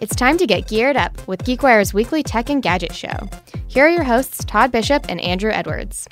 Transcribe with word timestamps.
It's 0.00 0.16
time 0.16 0.38
to 0.38 0.46
get 0.46 0.66
geared 0.66 0.96
up 0.96 1.28
with 1.28 1.42
GeekWire's 1.42 1.92
weekly 1.92 2.22
tech 2.22 2.48
and 2.48 2.62
gadget 2.62 2.94
show. 2.94 3.28
Here 3.68 3.84
are 3.84 3.90
your 3.90 4.02
hosts, 4.02 4.42
Todd 4.46 4.72
Bishop 4.72 5.04
and 5.10 5.20
Andrew 5.20 5.50
Edwards. 5.50 6.08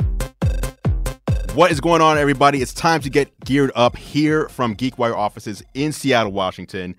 What 1.54 1.71
is 1.71 1.80
going 1.80 2.03
on, 2.03 2.19
everybody? 2.19 2.61
It's 2.61 2.74
time 2.74 3.01
to 3.01 3.09
get 3.09 3.32
geared 3.46 3.72
up 3.74 3.96
here 3.96 4.51
from 4.51 4.77
GeekWire 4.77 5.16
offices 5.16 5.62
in 5.72 5.93
Seattle, 5.93 6.32
Washington. 6.32 6.96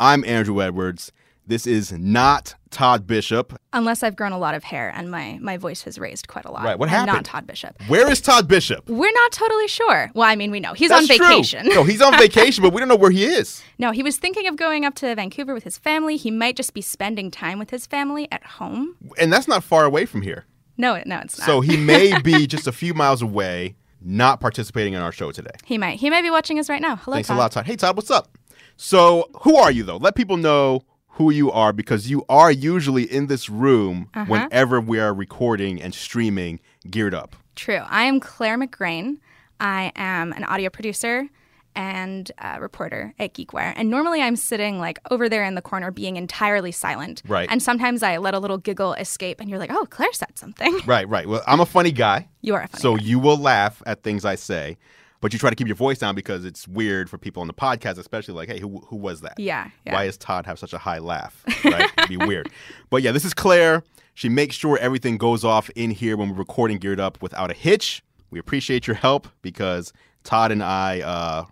I'm 0.00 0.24
Andrew 0.24 0.62
Edwards. 0.62 1.12
This 1.50 1.66
is 1.66 1.90
not 1.90 2.54
Todd 2.70 3.08
Bishop. 3.08 3.60
Unless 3.72 4.04
I've 4.04 4.14
grown 4.14 4.30
a 4.30 4.38
lot 4.38 4.54
of 4.54 4.62
hair 4.62 4.92
and 4.94 5.10
my, 5.10 5.36
my 5.42 5.56
voice 5.56 5.82
has 5.82 5.98
raised 5.98 6.28
quite 6.28 6.44
a 6.44 6.50
lot. 6.52 6.62
Right, 6.62 6.78
what 6.78 6.88
I'm 6.88 6.94
happened? 6.94 7.16
Not 7.16 7.24
Todd 7.24 7.44
Bishop. 7.48 7.74
Where 7.88 8.08
is 8.08 8.20
Todd 8.20 8.46
Bishop? 8.46 8.88
We're 8.88 9.10
not 9.10 9.32
totally 9.32 9.66
sure. 9.66 10.12
Well, 10.14 10.28
I 10.28 10.36
mean, 10.36 10.52
we 10.52 10.60
know 10.60 10.74
he's 10.74 10.90
That's 10.90 11.10
on 11.10 11.16
true. 11.16 11.26
vacation. 11.26 11.66
No, 11.66 11.82
he's 11.82 12.00
on 12.00 12.16
vacation, 12.18 12.62
but 12.62 12.72
we 12.72 12.78
don't 12.78 12.86
know 12.88 12.94
where 12.94 13.10
he 13.10 13.24
is. 13.24 13.64
no, 13.80 13.90
he 13.90 14.04
was 14.04 14.16
thinking 14.16 14.46
of 14.46 14.54
going 14.54 14.84
up 14.84 14.94
to 14.94 15.12
Vancouver 15.16 15.52
with 15.52 15.64
his 15.64 15.76
family. 15.76 16.16
He 16.16 16.30
might 16.30 16.54
just 16.54 16.72
be 16.72 16.80
spending 16.82 17.32
time 17.32 17.58
with 17.58 17.70
his 17.70 17.84
family 17.84 18.28
at 18.30 18.44
home. 18.44 18.94
And 19.18 19.32
that's 19.32 19.48
not 19.48 19.64
far 19.64 19.84
away 19.84 20.06
from 20.06 20.22
here. 20.22 20.46
No, 20.78 21.02
no, 21.04 21.18
it's 21.18 21.36
not. 21.36 21.46
So 21.46 21.62
he 21.62 21.76
may 21.76 22.16
be 22.22 22.46
just 22.46 22.68
a 22.68 22.72
few 22.72 22.94
miles 22.94 23.22
away, 23.22 23.74
not 24.00 24.38
participating 24.40 24.92
in 24.92 25.02
our 25.02 25.10
show 25.10 25.32
today. 25.32 25.50
he 25.64 25.78
might. 25.78 25.98
He 25.98 26.10
might 26.10 26.22
be 26.22 26.30
watching 26.30 26.60
us 26.60 26.68
right 26.68 26.80
now. 26.80 26.94
Hello, 26.94 27.16
Thanks 27.16 27.26
Todd. 27.26 27.38
a 27.38 27.40
lot, 27.40 27.50
Todd. 27.50 27.66
Hey, 27.66 27.74
Todd, 27.74 27.96
what's 27.96 28.12
up? 28.12 28.38
So, 28.76 29.28
who 29.42 29.56
are 29.56 29.72
you, 29.72 29.82
though? 29.82 29.96
Let 29.96 30.14
people 30.14 30.36
know 30.36 30.82
who 31.20 31.30
you 31.30 31.52
are 31.52 31.70
because 31.74 32.08
you 32.08 32.24
are 32.30 32.50
usually 32.50 33.02
in 33.04 33.26
this 33.26 33.50
room 33.50 34.08
Uh-huh. 34.14 34.24
whenever 34.26 34.80
we 34.80 34.98
are 34.98 35.12
recording 35.12 35.80
and 35.82 35.94
streaming 35.94 36.60
Geared 36.88 37.12
Up. 37.12 37.36
True. 37.56 37.82
I 37.90 38.04
am 38.04 38.20
Claire 38.20 38.58
McGrain. 38.58 39.18
I 39.60 39.92
am 39.96 40.32
an 40.32 40.44
audio 40.44 40.70
producer 40.70 41.28
and 41.76 42.32
reporter 42.58 43.12
at 43.18 43.34
GeekWire. 43.34 43.74
And 43.76 43.90
normally 43.90 44.22
I'm 44.22 44.34
sitting 44.34 44.78
like 44.78 44.98
over 45.10 45.28
there 45.28 45.44
in 45.44 45.56
the 45.56 45.62
corner 45.62 45.90
being 45.90 46.16
entirely 46.16 46.72
silent. 46.72 47.22
Right. 47.28 47.48
And 47.50 47.62
sometimes 47.62 48.02
I 48.02 48.16
let 48.16 48.32
a 48.32 48.38
little 48.38 48.56
giggle 48.58 48.94
escape 48.94 49.40
and 49.40 49.50
you're 49.50 49.58
like, 49.58 49.70
oh, 49.70 49.86
Claire 49.90 50.12
said 50.14 50.38
something. 50.38 50.80
Right, 50.86 51.06
right. 51.06 51.28
Well, 51.28 51.42
I'm 51.46 51.60
a 51.60 51.66
funny 51.66 51.92
guy. 51.92 52.28
You 52.40 52.54
are 52.54 52.62
a 52.62 52.68
funny 52.68 52.80
So 52.80 52.96
guy. 52.96 53.02
you 53.04 53.18
will 53.18 53.36
laugh 53.36 53.82
at 53.84 54.02
things 54.02 54.24
I 54.24 54.36
say, 54.36 54.78
but 55.20 55.32
you 55.32 55.38
try 55.38 55.50
to 55.50 55.56
keep 55.56 55.66
your 55.66 55.76
voice 55.76 55.98
down 55.98 56.14
because 56.14 56.44
it's 56.44 56.66
weird 56.66 57.10
for 57.10 57.18
people 57.18 57.40
on 57.40 57.46
the 57.46 57.54
podcast, 57.54 57.98
especially 57.98 58.34
like, 58.34 58.48
hey, 58.48 58.58
who, 58.58 58.78
who 58.86 58.96
was 58.96 59.20
that? 59.20 59.34
Yeah, 59.38 59.70
yeah. 59.84 59.92
Why 59.92 60.06
does 60.06 60.16
Todd 60.16 60.46
have 60.46 60.58
such 60.58 60.72
a 60.72 60.78
high 60.78 60.98
laugh? 60.98 61.44
Right? 61.64 61.90
It'd 61.98 62.08
be 62.08 62.16
weird. 62.16 62.50
But 62.88 63.02
yeah, 63.02 63.12
this 63.12 63.24
is 63.24 63.34
Claire. 63.34 63.84
She 64.14 64.28
makes 64.28 64.56
sure 64.56 64.78
everything 64.78 65.18
goes 65.18 65.44
off 65.44 65.68
in 65.70 65.90
here 65.90 66.16
when 66.16 66.30
we're 66.30 66.36
recording 66.36 66.78
Geared 66.78 66.98
Up 66.98 67.20
without 67.22 67.50
a 67.50 67.54
hitch. 67.54 68.02
We 68.30 68.38
appreciate 68.38 68.86
your 68.86 68.96
help 68.96 69.28
because 69.42 69.92
Todd 70.24 70.52
and 70.52 70.62
I, 70.62 71.00
uh, 71.00 71.44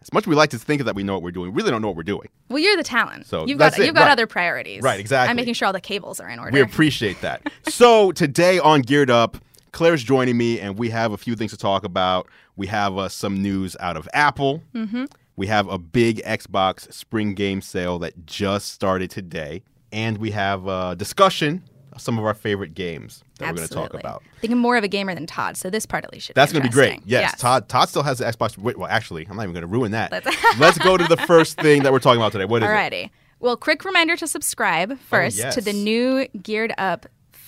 as 0.00 0.12
much 0.12 0.24
as 0.24 0.28
we 0.28 0.36
like 0.36 0.50
to 0.50 0.58
think 0.58 0.84
that 0.84 0.94
we 0.94 1.02
know 1.02 1.14
what 1.14 1.22
we're 1.22 1.32
doing, 1.32 1.52
we 1.52 1.56
really 1.56 1.72
don't 1.72 1.82
know 1.82 1.88
what 1.88 1.96
we're 1.96 2.02
doing. 2.04 2.28
Well, 2.48 2.60
you're 2.60 2.76
the 2.76 2.84
talent. 2.84 3.26
So 3.26 3.46
you've 3.46 3.58
got 3.58 3.76
it, 3.78 3.84
you've 3.84 3.94
got 3.94 4.02
right. 4.02 4.12
other 4.12 4.26
priorities. 4.26 4.82
Right, 4.82 5.00
exactly. 5.00 5.30
I'm 5.30 5.36
making 5.36 5.54
sure 5.54 5.66
all 5.66 5.72
the 5.72 5.80
cables 5.80 6.20
are 6.20 6.28
in 6.28 6.38
order. 6.38 6.52
We 6.52 6.60
appreciate 6.60 7.20
that. 7.22 7.42
so 7.68 8.12
today 8.12 8.60
on 8.60 8.82
Geared 8.82 9.10
Up, 9.10 9.36
Claire's 9.76 10.02
joining 10.02 10.38
me, 10.38 10.58
and 10.58 10.78
we 10.78 10.88
have 10.88 11.12
a 11.12 11.18
few 11.18 11.36
things 11.36 11.50
to 11.50 11.56
talk 11.58 11.84
about. 11.84 12.28
We 12.56 12.66
have 12.68 12.96
uh, 12.96 13.10
some 13.10 13.42
news 13.42 13.76
out 13.78 13.98
of 13.98 14.08
Apple. 14.14 14.62
Mm-hmm. 14.74 15.04
We 15.36 15.48
have 15.48 15.68
a 15.68 15.76
big 15.76 16.22
Xbox 16.24 16.90
spring 16.94 17.34
game 17.34 17.60
sale 17.60 17.98
that 17.98 18.24
just 18.24 18.72
started 18.72 19.10
today, 19.10 19.64
and 19.92 20.16
we 20.16 20.30
have 20.30 20.66
a 20.66 20.96
discussion 20.96 21.62
of 21.92 22.00
some 22.00 22.18
of 22.18 22.24
our 22.24 22.32
favorite 22.32 22.72
games 22.72 23.22
that 23.38 23.50
we're 23.50 23.56
going 23.56 23.68
to 23.68 23.74
talk 23.74 23.92
about. 23.92 24.22
I 24.38 24.40
think 24.40 24.54
I'm 24.54 24.58
more 24.58 24.78
of 24.78 24.84
a 24.84 24.88
gamer 24.88 25.14
than 25.14 25.26
Todd, 25.26 25.58
so 25.58 25.68
this 25.68 25.84
part 25.84 26.06
at 26.06 26.12
least 26.14 26.28
should 26.28 26.36
That's 26.36 26.54
going 26.54 26.62
to 26.62 26.70
be 26.70 26.72
great. 26.72 26.92
interesting. 26.92 27.10
Yes, 27.10 27.38
Todd. 27.38 27.68
Todd 27.68 27.90
still 27.90 28.02
has 28.02 28.20
the 28.20 28.24
Xbox. 28.24 28.56
Wait, 28.56 28.78
well, 28.78 28.88
actually, 28.88 29.26
I'm 29.28 29.36
not 29.36 29.42
even 29.42 29.52
going 29.52 29.60
to 29.60 29.66
ruin 29.66 29.92
that. 29.92 30.10
Let's- 30.10 30.34
Let's 30.58 30.78
go 30.78 30.96
to 30.96 31.04
the 31.04 31.18
first 31.18 31.60
thing 31.60 31.82
that 31.82 31.92
we're 31.92 31.98
talking 31.98 32.18
about 32.18 32.32
today. 32.32 32.46
What 32.46 32.62
is 32.62 32.70
it? 32.70 32.72
Alrighty. 32.72 33.10
Well, 33.40 33.58
quick 33.58 33.84
reminder 33.84 34.16
to 34.16 34.26
subscribe 34.26 34.98
first 34.98 35.36
yes. 35.36 35.54
to 35.56 35.60
the 35.60 35.74
new 35.74 36.26
Geared 36.42 36.72
Up 36.78 37.04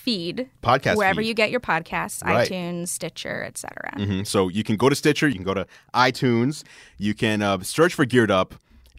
feed. 0.09 0.49
Podcast 0.63 0.97
Wherever 0.97 1.21
feed. 1.21 1.29
you 1.29 1.35
get 1.35 1.51
your 1.51 1.61
podcasts, 1.61 2.25
Right. 2.25 2.49
iTunes, 2.51 2.89
Stitcher, 2.89 3.45
etc. 3.45 3.93
Mhm. 3.99 4.27
So 4.27 4.49
you 4.49 4.65
can 4.65 4.77
go 4.77 4.89
to 4.89 4.95
Stitcher, 4.95 5.29
you 5.29 5.35
can 5.35 5.45
go 5.45 5.55
to 5.55 5.67
iTunes, 5.95 6.63
you 6.97 7.13
can 7.15 7.43
uh, 7.43 7.59
search 7.61 7.93
for 7.95 8.05
Geared 8.07 8.31
Up 8.31 8.55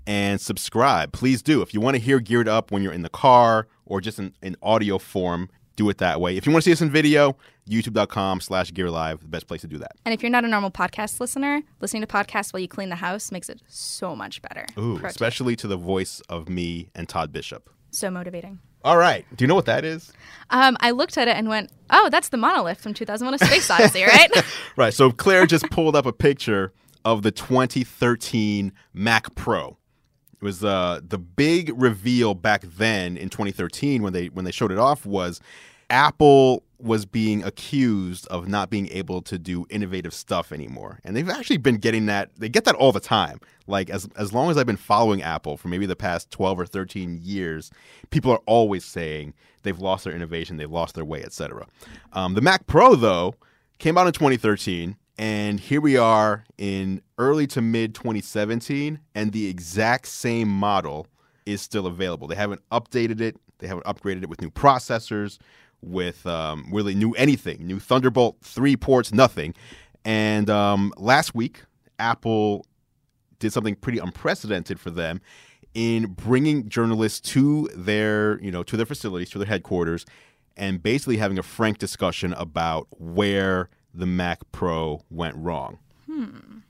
and 0.06 0.40
subscribe. 0.40 1.12
Please 1.12 1.42
do. 1.42 1.62
If 1.62 1.74
you 1.74 1.82
want 1.82 1.96
to 1.96 2.00
hear 2.02 2.20
Geared 2.20 2.48
Up 2.48 2.72
when 2.72 2.84
you're 2.84 2.94
in 2.94 3.02
the 3.02 3.10
car 3.10 3.68
or 3.86 4.02
just 4.02 4.20
in, 4.20 4.34
in 4.44 4.56
audio 4.62 4.98
form, 5.00 5.50
do 5.76 5.90
it 5.90 5.98
that 5.98 6.20
way. 6.22 6.36
If 6.38 6.46
you 6.46 6.52
want 6.52 6.64
to 6.64 6.70
see 6.70 6.74
us 6.74 6.82
in 6.82 6.90
video, 6.92 7.38
youtube.com 7.70 8.42
slash 8.42 8.74
gear 8.74 8.90
live, 8.92 9.22
the 9.22 9.28
best 9.28 9.48
place 9.48 9.62
to 9.62 9.68
do 9.68 9.78
that. 9.78 9.94
And 10.06 10.14
if 10.14 10.22
you're 10.22 10.30
not 10.30 10.44
a 10.44 10.48
normal 10.48 10.72
podcast 10.72 11.20
listener, 11.20 11.62
listening 11.80 12.02
to 12.02 12.08
podcasts 12.08 12.52
while 12.54 12.60
you 12.60 12.68
clean 12.68 12.90
the 12.90 12.96
house 12.98 13.32
makes 13.32 13.48
it 13.50 13.62
so 13.68 14.16
much 14.16 14.42
better. 14.42 14.66
Ooh, 14.78 14.94
Pro 14.98 15.04
tip. 15.08 15.12
especially 15.12 15.56
to 15.56 15.68
the 15.68 15.78
voice 15.78 16.22
of 16.30 16.50
me 16.50 16.90
and 16.96 17.08
Todd 17.08 17.32
Bishop. 17.32 17.70
So 17.92 18.12
motivating. 18.12 18.60
All 18.84 18.98
right. 18.98 19.26
Do 19.36 19.44
you 19.44 19.48
know 19.48 19.56
what 19.56 19.66
that 19.66 19.84
is? 19.84 20.14
Um, 20.52 20.78
I 20.80 20.92
looked 20.92 21.18
at 21.18 21.28
it 21.28 21.36
and 21.36 21.48
went, 21.48 21.72
"Oh, 21.90 22.10
that's 22.10 22.30
the 22.30 22.38
monolith 22.38 22.82
from 22.82 22.94
2001: 22.94 23.34
A 23.34 23.46
Space 23.46 23.70
Odyssey, 23.70 24.04
right?" 24.04 24.32
Right. 24.78 24.94
So 24.94 25.12
Claire 25.12 25.46
just 25.46 25.70
pulled 25.70 25.96
up 25.96 26.06
a 26.06 26.14
picture 26.14 26.74
of 27.06 27.22
the 27.22 27.32
2013 27.32 28.72
Mac 28.94 29.36
Pro. 29.36 29.78
It 30.42 30.46
was 30.46 30.64
uh, 30.64 31.02
the 31.06 31.18
big 31.18 31.72
reveal 31.76 32.34
back 32.34 32.62
then 32.62 33.18
in 33.18 33.30
2013 33.30 34.02
when 34.02 34.14
they 34.14 34.28
when 34.28 34.46
they 34.46 34.52
showed 34.52 34.72
it 34.72 34.78
off 34.78 35.06
was 35.06 35.42
Apple 35.90 36.64
was 36.82 37.06
being 37.06 37.44
accused 37.44 38.26
of 38.28 38.48
not 38.48 38.70
being 38.70 38.88
able 38.90 39.22
to 39.22 39.38
do 39.38 39.66
innovative 39.70 40.14
stuff 40.14 40.52
anymore. 40.52 41.00
And 41.04 41.16
they've 41.16 41.30
actually 41.30 41.58
been 41.58 41.78
getting 41.78 42.06
that 42.06 42.30
they 42.38 42.50
get 42.50 42.66
that 42.66 42.76
all 42.76 42.92
the 42.92 43.00
time. 43.00 43.40
Like 43.68 43.90
as 43.90 44.08
as 44.16 44.34
long 44.34 44.50
as 44.50 44.58
I've 44.58 44.66
been 44.66 44.78
following 44.78 45.22
Apple 45.22 45.58
for 45.58 45.68
maybe 45.68 45.86
the 45.86 45.96
past 45.96 46.32
12 46.32 46.60
or 46.60 46.66
13 46.66 47.20
years, 47.22 47.72
people 48.10 48.32
are 48.32 48.42
always 48.46 48.86
saying 48.86 49.34
they've 49.64 49.80
lost 49.80 50.06
their 50.06 50.14
innovation, 50.14 50.58
they've 50.58 50.72
lost 50.72 50.96
their 50.96 51.06
way, 51.06 51.22
etc. 51.24 51.68
Um, 52.14 52.34
the 52.34 52.42
Mac 52.42 52.68
Pro 52.68 52.96
though 52.96 53.36
came 53.78 53.98
out 53.98 54.08
in 54.08 54.14
2013 54.14 54.96
and 55.18 55.60
here 55.60 55.82
we 55.82 55.98
are 55.98 56.46
in 56.58 57.02
early 57.18 57.46
to 57.48 57.62
mid 57.62 57.94
2017 57.94 59.00
and 59.16 59.32
the 59.34 59.48
exact 59.48 60.08
same 60.08 60.48
model 60.48 61.08
is 61.46 61.62
still 61.62 61.88
available 61.88 62.28
they 62.28 62.36
haven't 62.36 62.62
updated 62.72 63.22
it 63.22 63.38
they 63.60 63.68
haven't 63.68 63.86
upgraded 63.86 64.24
it 64.24 64.30
with 64.30 64.42
new 64.42 64.50
processors 64.50 65.38
with 65.82 66.26
um, 66.26 66.66
really 66.72 66.96
new 66.96 67.12
anything 67.14 67.66
new 67.66 67.80
thunderbolt 67.80 68.38
3 68.42 68.76
ports 68.78 69.14
nothing 69.14 69.54
and 70.04 70.50
um, 70.50 70.94
last 70.98 71.34
week 71.34 71.64
apple 71.98 72.66
did 73.40 73.54
something 73.54 73.76
pretty 73.76 74.00
unprecedented 74.00 74.80
for 74.80 74.90
them 74.90 75.22
in 75.74 76.08
bringing 76.08 76.68
journalists 76.68 77.20
to 77.20 77.70
their 77.76 78.40
you 78.42 78.52
know 78.52 78.64
to 78.64 78.76
their 78.76 78.86
facilities 78.86 79.30
to 79.30 79.38
their 79.38 79.48
headquarters 79.48 80.06
and 80.58 80.84
basically 80.84 81.18
having 81.18 81.40
a 81.40 81.44
frank 81.44 81.78
discussion 81.78 82.34
about 82.34 82.88
where 82.92 83.70
the 83.94 84.06
Mac 84.06 84.40
Pro 84.52 85.02
went 85.10 85.36
wrong. 85.38 85.80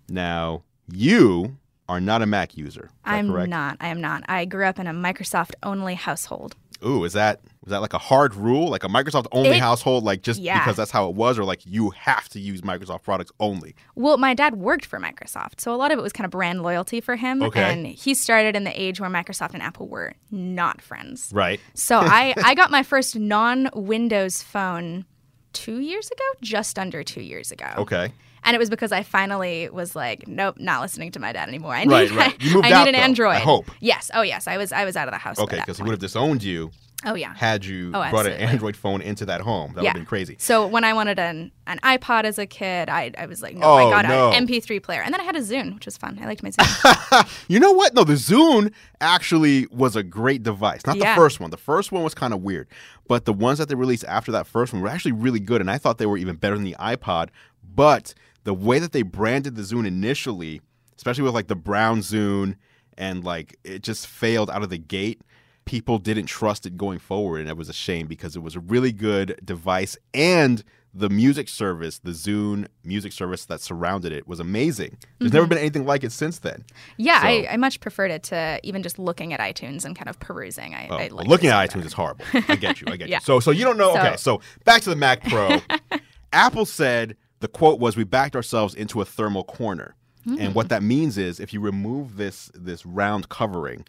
Now, 0.08 0.64
you 0.91 1.58
are 1.88 2.00
not 2.00 2.22
a 2.22 2.26
Mac 2.26 2.56
user. 2.56 2.90
I'm 3.03 3.31
correct? 3.31 3.50
not. 3.50 3.78
I 3.80 3.88
am 3.88 4.00
not. 4.00 4.24
I 4.28 4.46
grew 4.46 4.66
up 4.66 4.80
in 4.80 4.88
a 4.88 4.94
Microsoft 4.94 5.53
only 5.64 5.96
household. 5.96 6.56
Ooh, 6.85 7.03
is 7.03 7.13
that 7.13 7.41
was 7.63 7.72
that 7.72 7.81
like 7.81 7.94
a 7.94 7.97
hard 7.97 8.34
rule, 8.35 8.69
like 8.69 8.84
a 8.84 8.88
Microsoft 8.88 9.28
only 9.31 9.57
It- 9.57 9.59
household, 9.59 10.03
like 10.03 10.22
just 10.22 10.40
Yeah. 10.40 10.59
because 10.59 10.78
that's 10.78 10.91
how 10.91 11.09
it 11.09 11.16
was, 11.16 11.38
or 11.38 11.44
like 11.44 11.66
you 11.66 11.90
have 11.91 12.29
to 12.29 12.40
use 12.40 12.62
Microsoft 12.62 13.03
products 13.03 13.31
only? 13.40 13.75
Well, 13.95 14.17
my 14.17 14.34
dad 14.34 14.56
worked 14.56 14.85
for 14.85 15.00
Microsoft, 15.00 15.59
so 15.59 15.73
a 15.73 15.78
lot 15.78 15.91
of 15.91 16.00
it 16.00 16.01
was 16.01 16.13
kind 16.13 16.25
of 16.25 16.31
brand 16.31 16.63
loyalty 16.63 17.01
for 17.01 17.16
him. 17.17 17.44
Okay. 17.44 17.62
And 17.73 17.85
he 17.88 18.13
started 18.13 18.56
in 18.56 18.63
the 18.63 18.81
age 18.81 19.00
where 19.01 19.09
Microsoft 19.09 19.53
and 19.53 19.62
Apple 19.62 19.88
were 19.88 20.13
not 20.31 20.81
friends. 20.81 21.29
Right. 21.34 21.59
So 21.73 22.00
I, 22.00 22.34
I 22.44 22.56
got 22.56 22.72
my 22.72 22.84
first 22.84 23.16
non 23.17 23.69
Windows 23.73 24.41
phone 24.41 25.06
two 25.51 25.79
years 25.79 26.07
ago, 26.11 26.23
just 26.41 26.79
under 26.79 27.03
two 27.03 27.22
years 27.22 27.51
ago. 27.51 27.67
Okay. 27.79 28.13
And 28.44 28.55
it 28.55 28.59
was 28.59 28.69
because 28.69 28.91
I 28.91 29.03
finally 29.03 29.69
was 29.69 29.95
like, 29.95 30.27
nope, 30.27 30.55
not 30.59 30.81
listening 30.81 31.11
to 31.11 31.19
my 31.19 31.31
dad 31.33 31.47
anymore. 31.50 31.73
I 31.73 31.83
need, 31.85 31.91
Right, 31.91 32.11
right. 32.11 32.35
You 32.41 32.53
moved 32.55 32.67
I 32.67 32.72
out, 32.72 32.85
need 32.85 32.95
an 32.95 33.13
though, 33.13 33.29
I 33.29 33.39
hope. 33.39 33.69
Yes. 33.79 34.09
Oh, 34.13 34.22
yes. 34.22 34.47
I 34.47 34.57
was 34.57 34.72
I 34.72 34.85
was 34.85 34.96
out 34.96 35.08
of 35.08 35.14
the 35.14 35.17
house. 35.19 35.40
Okay, 35.40 35.58
because 35.58 35.78
he 35.78 35.84
would 35.84 35.91
have 35.91 35.99
disowned 35.99 36.43
you 36.43 36.72
Oh 37.05 37.16
yeah. 37.16 37.34
had 37.34 37.64
you 37.64 37.91
Oh, 37.93 38.09
brought 38.09 38.25
an. 38.25 38.34
Android 38.34 38.75
phone 38.75 39.02
into 39.02 39.25
that 39.28 39.40
home. 39.40 39.72
That 39.73 39.81
would 39.81 39.87
have 39.87 39.96
been 39.96 40.05
crazy. 40.05 40.35
So 40.37 40.67
when 40.67 40.84
I 40.84 40.91
wanted 40.93 41.17
an, 41.17 41.52
an 41.66 41.79
iPod 41.79 42.25
as 42.25 42.37
a 42.37 42.46
kid, 42.46 42.90
I, 42.90 43.11
I 43.17 43.25
was 43.25 43.41
like, 43.41 43.55
no, 43.55 43.66
Oh, 43.66 43.75
I 43.87 43.90
got 43.90 44.05
no. 44.05 44.31
an 44.34 44.46
MP3 44.47 44.84
player. 44.84 45.02
And 45.02 45.14
then 45.14 45.22
I 45.22 45.23
had 45.23 45.37
a 45.37 45.40
Zune, 45.40 45.75
which 45.75 45.85
was 45.85 45.96
fun. 45.96 46.19
I 46.22 46.25
liked 46.25 46.43
my 46.43 46.49
Zune. 46.52 47.29
You 47.47 47.59
know 47.61 47.72
what? 47.72 47.93
No, 47.93 48.03
the 48.03 48.16
Zune 48.16 48.73
actually 48.99 49.66
was 49.72 49.96
a 49.96 50.03
great 50.03 50.43
device. 50.43 50.85
Not 50.85 50.97
Yeah. 50.97 51.16
the 51.16 51.22
first 51.22 51.40
one. 51.40 51.52
The 51.52 51.58
first 51.58 51.91
one 51.93 52.03
was 52.03 52.14
kind 52.14 52.34
of 52.34 52.41
weird, 52.41 52.67
but 53.08 53.23
the 53.23 53.34
ones 53.34 53.59
that 53.59 53.69
they 53.69 53.75
released 53.75 54.03
after 54.05 54.31
that 54.34 54.46
first 54.46 54.73
one 54.73 54.81
were 54.81 54.90
actually 54.90 55.14
really 55.14 55.40
good, 55.40 55.61
and 55.61 55.72
I 55.72 55.78
thought 55.78 55.99
they 55.99 56.05
were 56.05 56.17
even 56.17 56.35
better 56.35 56.55
than 56.55 56.66
the 56.66 56.75
iPod. 56.79 57.29
But 57.75 58.13
the 58.43 58.53
way 58.53 58.79
that 58.79 58.91
they 58.91 59.01
branded 59.03 59.55
the 59.55 59.61
Zune 59.61 59.85
initially, 59.87 60.61
especially 60.97 61.23
with 61.23 61.33
like 61.33 61.47
the 61.47 61.55
brown 61.55 61.99
Zune, 61.99 62.55
and 62.97 63.23
like 63.23 63.57
it 63.63 63.83
just 63.83 64.07
failed 64.07 64.49
out 64.49 64.63
of 64.63 64.69
the 64.69 64.77
gate. 64.77 65.21
people 65.66 65.99
didn't 65.99 66.25
trust 66.25 66.66
it 66.66 66.75
going 66.77 66.97
forward, 66.99 67.39
and 67.41 67.47
it 67.49 67.55
was 67.55 67.69
a 67.69 67.73
shame 67.73 68.07
because 68.07 68.35
it 68.35 68.39
was 68.39 68.55
a 68.55 68.59
really 68.59 68.91
good 68.91 69.39
device, 69.45 69.95
and 70.16 70.63
the 70.95 71.09
music 71.09 71.47
service, 71.47 71.99
the 71.99 72.09
Zune 72.09 72.66
music 72.83 73.11
service 73.13 73.45
that 73.45 73.61
surrounded 73.61 74.11
it, 74.11 74.27
was 74.27 74.39
amazing. 74.39 74.97
There's 75.19 75.31
never 75.31 75.43
mm-hmm. 75.43 75.49
been 75.49 75.57
anything 75.59 75.85
like 75.85 76.03
it 76.03 76.11
since 76.11 76.39
then. 76.39 76.66
Yeah, 76.97 77.21
So- 77.21 77.27
I, 77.27 77.47
I 77.51 77.57
much 77.57 77.79
preferred 77.79 78.09
it 78.09 78.23
to 78.23 78.59
even 78.63 78.81
just 78.81 78.97
looking 78.97 79.31
at 79.31 79.39
iTunes 79.39 79.85
and 79.85 79.95
kind 79.95 80.09
of 80.09 80.19
perusing. 80.19 80.73
I, 80.73 80.87
Oh, 80.89 80.95
I 80.95 81.09
well, 81.13 81.25
looking 81.27 81.49
at 81.51 81.67
better. 81.67 81.77
iTunes 81.79 81.85
is 81.85 81.93
horrible. 81.93 82.25
I 82.33 82.55
get 82.55 82.81
you. 82.81 82.87
I 82.89 82.97
get 82.97 83.07
Yeah. 83.07 83.17
you. 83.17 83.21
So, 83.21 83.39
so 83.39 83.51
you 83.51 83.63
don't 83.63 83.77
know. 83.77 83.93
So- 83.93 83.99
okay, 83.99 84.17
so 84.17 84.41
back 84.66 84.81
to 84.81 84.89
the 84.89 84.95
Mac 84.95 85.23
Pro. 85.29 85.57
Apple 86.33 86.66
said 86.66 87.16
the 87.40 87.47
quote 87.47 87.80
was, 87.80 87.96
"We 87.96 88.03
backed 88.03 88.36
ourselves 88.36 88.76
into 88.76 89.02
a 89.02 89.06
thermal 89.06 89.44
corner," 89.44 89.96
and 90.26 90.53
what 90.53 90.68
hmm. 90.68 90.70
that 90.70 90.84
means 90.84 91.18
is, 91.18 91.40
if 91.40 91.53
you 91.53 91.59
remove 91.59 92.18
this 92.18 92.52
this 92.53 92.86
round 92.86 93.30
covering, 93.30 93.86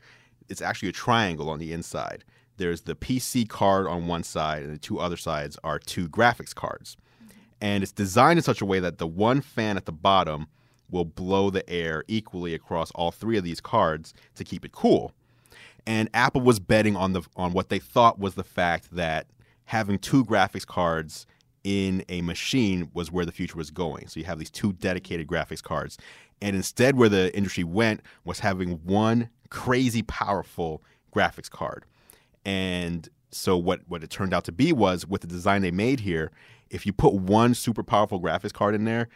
it's 0.49 0.63
actually 0.63 0.89
a 0.89 0.93
triangle 0.93 1.51
on 1.51 1.59
the 1.59 1.73
inside. 1.73 2.25
There's 2.57 2.83
the 2.83 2.95
PC 2.95 3.49
card 3.49 3.87
on 3.87 4.07
one 4.07 4.23
side, 4.23 4.63
and 4.63 4.75
the 4.75 4.79
two 4.79 5.01
other 5.01 5.17
sides 5.17 5.59
are 5.65 5.79
two 5.79 6.09
graphics 6.09 6.55
cards. 6.55 6.97
Mm-hmm. 7.23 7.39
And 7.63 7.83
it's 7.83 7.93
designed 7.93 8.39
in 8.39 8.43
such 8.43 8.61
a 8.61 8.67
way 8.67 8.81
that 8.81 8.99
the 8.99 9.07
one 9.07 9.41
fan 9.41 9.77
at 9.77 9.87
the 9.87 9.93
bottom 9.93 10.49
will 10.91 11.05
blow 11.07 11.51
the 11.51 11.69
air 11.71 12.05
equally 12.09 12.53
across 12.53 12.91
all 12.93 13.11
three 13.11 13.39
of 13.39 13.45
these 13.45 13.61
cards 13.61 14.13
to 14.35 14.45
keep 14.45 14.65
it 14.65 14.73
cool 14.73 15.15
and 15.87 16.09
Apple 16.15 16.41
was 16.41 16.61
betting 16.61 16.97
on 16.97 17.13
the 17.13 17.23
on 17.37 17.53
what 17.53 17.69
they 17.69 17.79
thought 17.79 18.19
was 18.19 18.35
the 18.35 18.45
fact 18.45 18.95
that 18.95 19.27
having 19.67 19.99
two 19.99 20.25
graphics 20.25 20.67
cards 20.67 21.27
in 21.65 22.05
a 22.09 22.23
machine 22.23 22.91
was 22.95 23.13
where 23.13 23.25
the 23.25 23.33
future 23.33 23.57
was 23.57 23.71
going. 23.71 24.09
So 24.09 24.21
you 24.21 24.27
have 24.27 24.39
these 24.39 24.51
two 24.51 24.73
dedicated 24.73 25.27
graphics 25.27 25.63
cards, 25.63 25.99
and 26.41 26.57
instead, 26.57 26.97
where 26.97 27.09
the 27.09 27.35
industry 27.37 27.65
went 27.65 28.01
was 28.25 28.41
having 28.41 28.81
one 28.85 29.29
crazy 29.51 30.03
powerful 30.03 30.83
graphics 31.15 31.51
card. 31.51 31.85
And 32.45 33.09
so 33.31 33.57
what 33.57 33.81
what 33.89 34.03
it 34.03 34.11
turned 34.11 34.33
out 34.33 34.45
to 34.45 34.53
be 34.53 34.73
was 34.73 35.07
with 35.07 35.21
the 35.21 35.27
design 35.27 35.63
they 35.63 35.71
made 35.71 36.01
here, 36.01 36.31
if 36.71 36.87
you 36.87 36.93
put 36.93 37.15
one 37.15 37.55
super 37.55 37.83
powerful 37.83 38.21
graphics 38.21 38.53
card 38.53 38.75
in 38.75 38.85
there, 38.85 39.09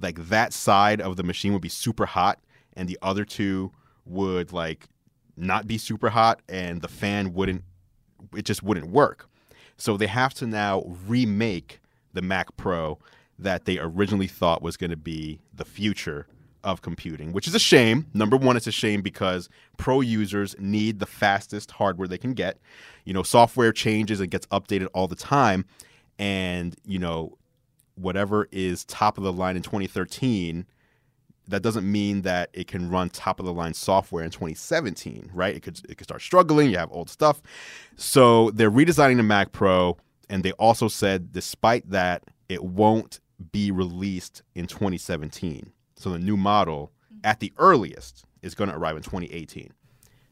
like 0.00 0.28
that 0.28 0.52
side 0.52 1.00
of 1.00 1.16
the 1.16 1.22
machine 1.22 1.52
would 1.52 1.62
be 1.62 1.68
super 1.68 2.06
hot 2.06 2.40
and 2.74 2.88
the 2.88 2.98
other 3.02 3.24
two 3.24 3.72
would 4.04 4.52
like 4.52 4.88
not 5.36 5.66
be 5.66 5.78
super 5.78 6.10
hot 6.10 6.40
and 6.48 6.82
the 6.82 6.88
fan 6.88 7.32
wouldn't 7.32 7.62
it 8.34 8.44
just 8.44 8.62
wouldn't 8.62 8.90
work. 8.90 9.28
So 9.76 9.96
they 9.96 10.06
have 10.06 10.34
to 10.34 10.46
now 10.46 10.84
remake 11.06 11.80
the 12.16 12.22
Mac 12.22 12.56
Pro 12.56 12.98
that 13.38 13.64
they 13.64 13.78
originally 13.78 14.26
thought 14.26 14.62
was 14.62 14.76
going 14.76 14.90
to 14.90 14.96
be 14.96 15.40
the 15.54 15.64
future 15.64 16.26
of 16.64 16.82
computing, 16.82 17.32
which 17.32 17.46
is 17.46 17.54
a 17.54 17.60
shame. 17.60 18.06
Number 18.12 18.36
one, 18.36 18.56
it's 18.56 18.66
a 18.66 18.72
shame 18.72 19.00
because 19.00 19.48
pro 19.76 20.00
users 20.00 20.56
need 20.58 20.98
the 20.98 21.06
fastest 21.06 21.70
hardware 21.70 22.08
they 22.08 22.18
can 22.18 22.32
get. 22.32 22.58
You 23.04 23.14
know, 23.14 23.22
software 23.22 23.72
changes 23.72 24.20
and 24.20 24.30
gets 24.30 24.46
updated 24.46 24.88
all 24.92 25.06
the 25.06 25.14
time. 25.14 25.64
And, 26.18 26.74
you 26.84 26.98
know, 26.98 27.38
whatever 27.94 28.48
is 28.50 28.84
top 28.84 29.16
of 29.16 29.24
the 29.24 29.32
line 29.32 29.56
in 29.56 29.62
2013 29.62 30.66
that 31.48 31.62
doesn't 31.62 31.90
mean 31.90 32.22
that 32.22 32.50
it 32.52 32.66
can 32.66 32.90
run 32.90 33.08
top 33.10 33.38
of 33.38 33.46
the 33.46 33.52
line 33.52 33.74
software 33.74 34.24
in 34.24 34.30
2017, 34.30 35.30
right? 35.32 35.54
It 35.54 35.62
could 35.62 35.80
it 35.88 35.96
could 35.96 36.06
start 36.06 36.22
struggling. 36.22 36.70
You 36.70 36.78
have 36.78 36.90
old 36.90 37.08
stuff, 37.08 37.40
so 37.96 38.50
they're 38.50 38.70
redesigning 38.70 39.16
the 39.16 39.22
Mac 39.22 39.52
Pro, 39.52 39.96
and 40.28 40.42
they 40.42 40.52
also 40.52 40.88
said 40.88 41.32
despite 41.32 41.90
that, 41.90 42.24
it 42.48 42.62
won't 42.64 43.20
be 43.52 43.70
released 43.70 44.42
in 44.54 44.66
2017. 44.66 45.72
So 45.96 46.10
the 46.10 46.18
new 46.18 46.36
model, 46.36 46.92
at 47.24 47.40
the 47.40 47.52
earliest, 47.58 48.24
is 48.42 48.54
going 48.54 48.70
to 48.70 48.76
arrive 48.76 48.96
in 48.96 49.02
2018. 49.02 49.72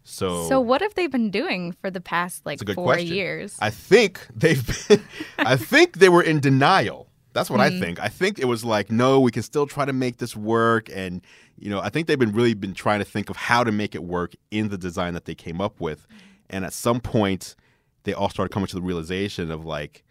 So, 0.05 0.49
So 0.49 0.61
what 0.61 0.81
have 0.83 0.95
they 0.95 1.07
been 1.07 1.31
doing 1.31 1.73
for 1.73 1.91
the 1.91 2.01
past 2.01 2.45
like 2.45 2.59
That's 2.59 2.63
a 2.63 2.65
good 2.67 2.75
four 2.75 2.93
question. 2.95 3.15
years? 3.15 3.57
I 3.61 3.71
think 3.71 4.27
they've 4.35 4.89
been, 4.89 5.03
I 5.39 5.57
think 5.73 5.99
they 5.99 6.09
were 6.11 6.23
in 6.23 6.41
denial. 6.41 7.09
That's 7.33 7.51
what 7.51 7.61
Mm-hmm. 7.61 7.77
I 7.77 7.81
think. 7.81 8.01
I 8.01 8.09
think 8.09 8.39
it 8.39 8.45
was 8.45 8.65
like, 8.65 8.91
no, 8.93 9.19
we 9.19 9.31
can 9.33 9.43
still 9.43 9.67
try 9.67 9.85
to 9.85 9.93
make 9.93 10.19
this 10.19 10.37
work. 10.37 10.89
And, 10.95 11.23
you 11.59 11.69
know, 11.71 11.81
I 11.81 11.89
think 11.89 12.07
they've 12.07 12.19
been 12.19 12.33
really 12.33 12.55
been 12.55 12.75
trying 12.75 13.01
to 13.01 13.05
think 13.05 13.29
of 13.31 13.37
how 13.37 13.65
to 13.65 13.73
make 13.73 13.95
it 13.95 14.05
work 14.05 14.35
in 14.51 14.69
the 14.69 14.79
design 14.79 15.15
that 15.15 15.25
they 15.25 15.35
came 15.35 15.61
up 15.61 15.81
with. 15.81 16.07
And 16.51 16.65
at 16.65 16.73
some 16.73 17.01
point, 17.01 17.57
they 18.05 18.13
all 18.13 18.29
started 18.29 18.53
coming 18.53 18.67
to 18.69 18.77
the 18.77 18.83
realization 18.83 19.51
of 19.51 19.65
like, 19.65 20.05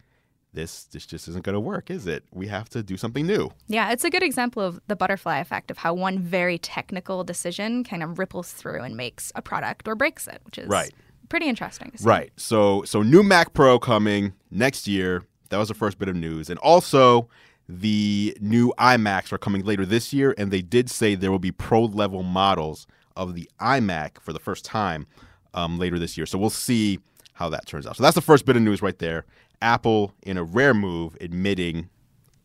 this 0.54 0.84
this 0.86 1.06
just 1.08 1.28
isn't 1.28 1.44
going 1.44 1.54
to 1.56 1.60
work, 1.60 1.90
is 1.90 2.06
it? 2.06 2.24
We 2.32 2.46
have 2.48 2.70
to 2.70 2.84
do 2.84 2.96
something 2.96 3.26
new. 3.26 3.52
Yeah, 3.68 3.92
it's 3.92 4.04
a 4.04 4.10
good 4.12 4.22
example 4.22 4.62
of 4.62 4.80
the 4.88 4.96
butterfly 4.96 5.40
effect 5.40 5.72
of 5.72 5.80
how 5.80 5.96
one 5.96 6.20
very 6.20 6.60
technical 6.60 7.24
decision 7.24 7.84
kind 7.84 8.04
of 8.04 8.20
ripples 8.20 8.52
through 8.52 8.82
and 8.82 8.96
makes 8.96 9.32
a 9.34 9.42
product 9.42 9.88
or 9.88 9.96
breaks 9.96 10.28
it, 10.28 10.42
which 10.44 10.60
is 10.60 10.68
Right. 10.68 10.94
pretty 11.28 11.48
interesting. 11.48 11.92
Right. 12.04 12.32
So 12.38 12.84
so 12.84 13.02
new 13.02 13.24
Mac 13.24 13.54
Pro 13.54 13.80
coming 13.80 14.34
next 14.52 14.88
year. 14.88 15.24
That 15.50 15.58
was 15.58 15.70
the 15.70 15.74
first 15.74 15.98
bit 15.98 16.08
of 16.08 16.16
news. 16.16 16.52
And 16.52 16.60
also 16.60 17.30
the 17.68 18.38
new 18.40 18.74
iMacs 18.78 19.32
are 19.32 19.38
coming 19.40 19.64
later 19.64 19.86
this 19.88 20.14
year 20.14 20.36
and 20.38 20.52
they 20.52 20.62
did 20.62 20.88
say 20.90 21.16
there 21.16 21.32
will 21.32 21.40
be 21.40 21.52
pro 21.52 21.86
level 21.86 22.22
models 22.22 22.86
of 23.16 23.34
the 23.34 23.50
iMac 23.60 24.20
for 24.22 24.34
the 24.34 24.40
first 24.40 24.64
time 24.66 25.08
um, 25.56 25.80
later 25.80 25.98
this 25.98 26.16
year. 26.16 26.28
So 26.28 26.38
we'll 26.38 26.50
see 26.52 27.00
how 27.34 27.50
that 27.50 27.66
turns 27.66 27.86
out. 27.88 27.96
So 27.98 28.04
that's 28.04 28.16
the 28.16 28.22
first 28.22 28.46
bit 28.46 28.56
of 28.56 28.62
news 28.62 28.82
right 28.82 28.98
there. 29.00 29.26
Apple 29.62 30.14
in 30.24 30.38
a 30.38 30.44
rare 30.44 30.74
move 30.74 31.16
admitting 31.22 31.90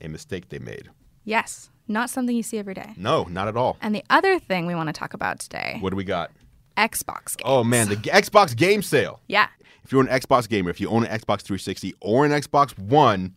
a 0.00 0.08
mistake 0.08 0.48
they 0.48 0.58
made. 0.58 0.88
Yes, 1.24 1.70
not 1.88 2.10
something 2.10 2.34
you 2.36 2.42
see 2.42 2.58
every 2.58 2.74
day. 2.74 2.94
No, 2.96 3.24
not 3.24 3.48
at 3.48 3.56
all. 3.56 3.76
And 3.82 3.94
the 3.94 4.04
other 4.10 4.38
thing 4.38 4.66
we 4.66 4.74
want 4.74 4.88
to 4.88 4.92
talk 4.92 5.14
about 5.14 5.40
today, 5.40 5.76
What 5.80 5.90
do 5.90 5.96
we 5.96 6.04
got? 6.04 6.30
Xbox 6.76 7.36
games. 7.36 7.42
Oh 7.44 7.64
man, 7.64 7.88
the 7.88 7.96
Xbox 7.96 8.56
game 8.56 8.82
sale. 8.82 9.20
yeah. 9.26 9.48
if 9.84 9.90
you're 9.92 10.00
an 10.00 10.06
Xbox 10.08 10.48
gamer, 10.48 10.70
if 10.70 10.80
you 10.80 10.88
own 10.88 11.04
an 11.04 11.10
Xbox 11.10 11.42
360 11.42 11.94
or 12.00 12.24
an 12.24 12.30
Xbox 12.30 12.78
One, 12.78 13.34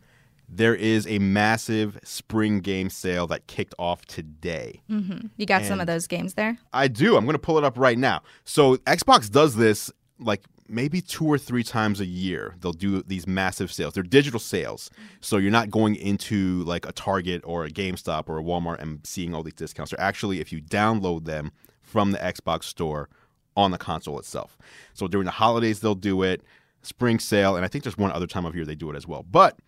there 0.48 0.74
is 0.74 1.06
a 1.08 1.18
massive 1.18 1.98
spring 2.04 2.60
game 2.60 2.88
sale 2.90 3.26
that 3.26 3.46
kicked 3.48 3.74
off 3.78 4.04
today. 4.04 4.80
Mm-hmm. 4.88 5.28
You 5.36 5.46
got 5.46 5.64
some 5.64 5.80
of 5.80 5.86
those 5.86 6.06
games 6.06 6.34
there? 6.34 6.58
I 6.72 6.88
do. 6.88 7.16
I'm 7.16 7.24
going 7.24 7.34
to 7.34 7.38
pull 7.40 7.58
it 7.58 7.64
up 7.64 7.76
right 7.78 7.96
now. 7.98 8.20
So 8.44 8.76
Xbox 8.76 9.30
does 9.30 9.56
this 9.56 9.90
like 10.20 10.42
maybe 10.72 11.00
two 11.00 11.26
or 11.26 11.38
three 11.38 11.62
times 11.62 12.00
a 12.00 12.06
year. 12.06 12.54
They'll 12.60 12.72
do 12.72 13.02
these 13.02 13.26
massive 13.26 13.72
sales. 13.72 13.94
They're 13.94 14.02
digital 14.02 14.40
sales. 14.40 14.90
Mm-hmm. 14.92 15.04
So 15.20 15.36
you're 15.36 15.50
not 15.50 15.70
going 15.70 15.94
into 15.96 16.62
like 16.64 16.86
a 16.86 16.92
Target 16.92 17.42
or 17.44 17.64
a 17.64 17.70
GameStop 17.70 18.28
or 18.28 18.38
a 18.38 18.42
Walmart 18.42 18.80
and 18.80 19.00
seeing 19.04 19.34
all 19.34 19.42
these 19.42 19.54
discounts. 19.54 19.90
They're 19.90 20.00
actually 20.00 20.40
if 20.40 20.52
you 20.52 20.60
download 20.60 21.26
them 21.26 21.52
from 21.82 22.12
the 22.12 22.18
Xbox 22.18 22.64
store 22.64 23.08
on 23.56 23.70
the 23.70 23.78
console 23.78 24.18
itself. 24.18 24.56
So 24.94 25.06
during 25.06 25.26
the 25.26 25.32
holidays 25.32 25.80
they'll 25.80 25.94
do 25.94 26.22
it, 26.22 26.42
spring 26.80 27.18
sale, 27.18 27.54
and 27.54 27.64
I 27.64 27.68
think 27.68 27.84
there's 27.84 27.98
one 27.98 28.10
other 28.10 28.26
time 28.26 28.46
of 28.46 28.56
year 28.56 28.64
they 28.64 28.74
do 28.74 28.90
it 28.90 28.96
as 28.96 29.06
well. 29.06 29.24
But 29.30 29.58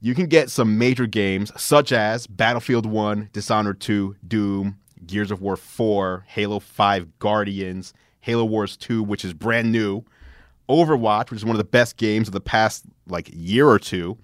you 0.00 0.14
can 0.14 0.26
get 0.26 0.50
some 0.50 0.78
major 0.78 1.06
games 1.06 1.52
such 1.60 1.92
as 1.92 2.26
Battlefield 2.26 2.86
1, 2.86 3.30
Dishonored 3.32 3.80
2, 3.80 4.16
Doom, 4.26 4.78
Gears 5.06 5.30
of 5.30 5.42
War 5.42 5.56
4, 5.56 6.24
Halo 6.26 6.58
5 6.58 7.18
Guardians, 7.18 7.92
Halo 8.20 8.44
Wars 8.44 8.76
2, 8.76 9.02
which 9.02 9.24
is 9.24 9.34
brand 9.34 9.72
new, 9.72 10.04
Overwatch, 10.68 11.30
which 11.30 11.38
is 11.38 11.44
one 11.44 11.54
of 11.54 11.58
the 11.58 11.64
best 11.64 11.96
games 11.96 12.28
of 12.28 12.32
the 12.32 12.40
past 12.40 12.84
like 13.08 13.30
year 13.32 13.68
or 13.68 13.78
two, 13.78 14.18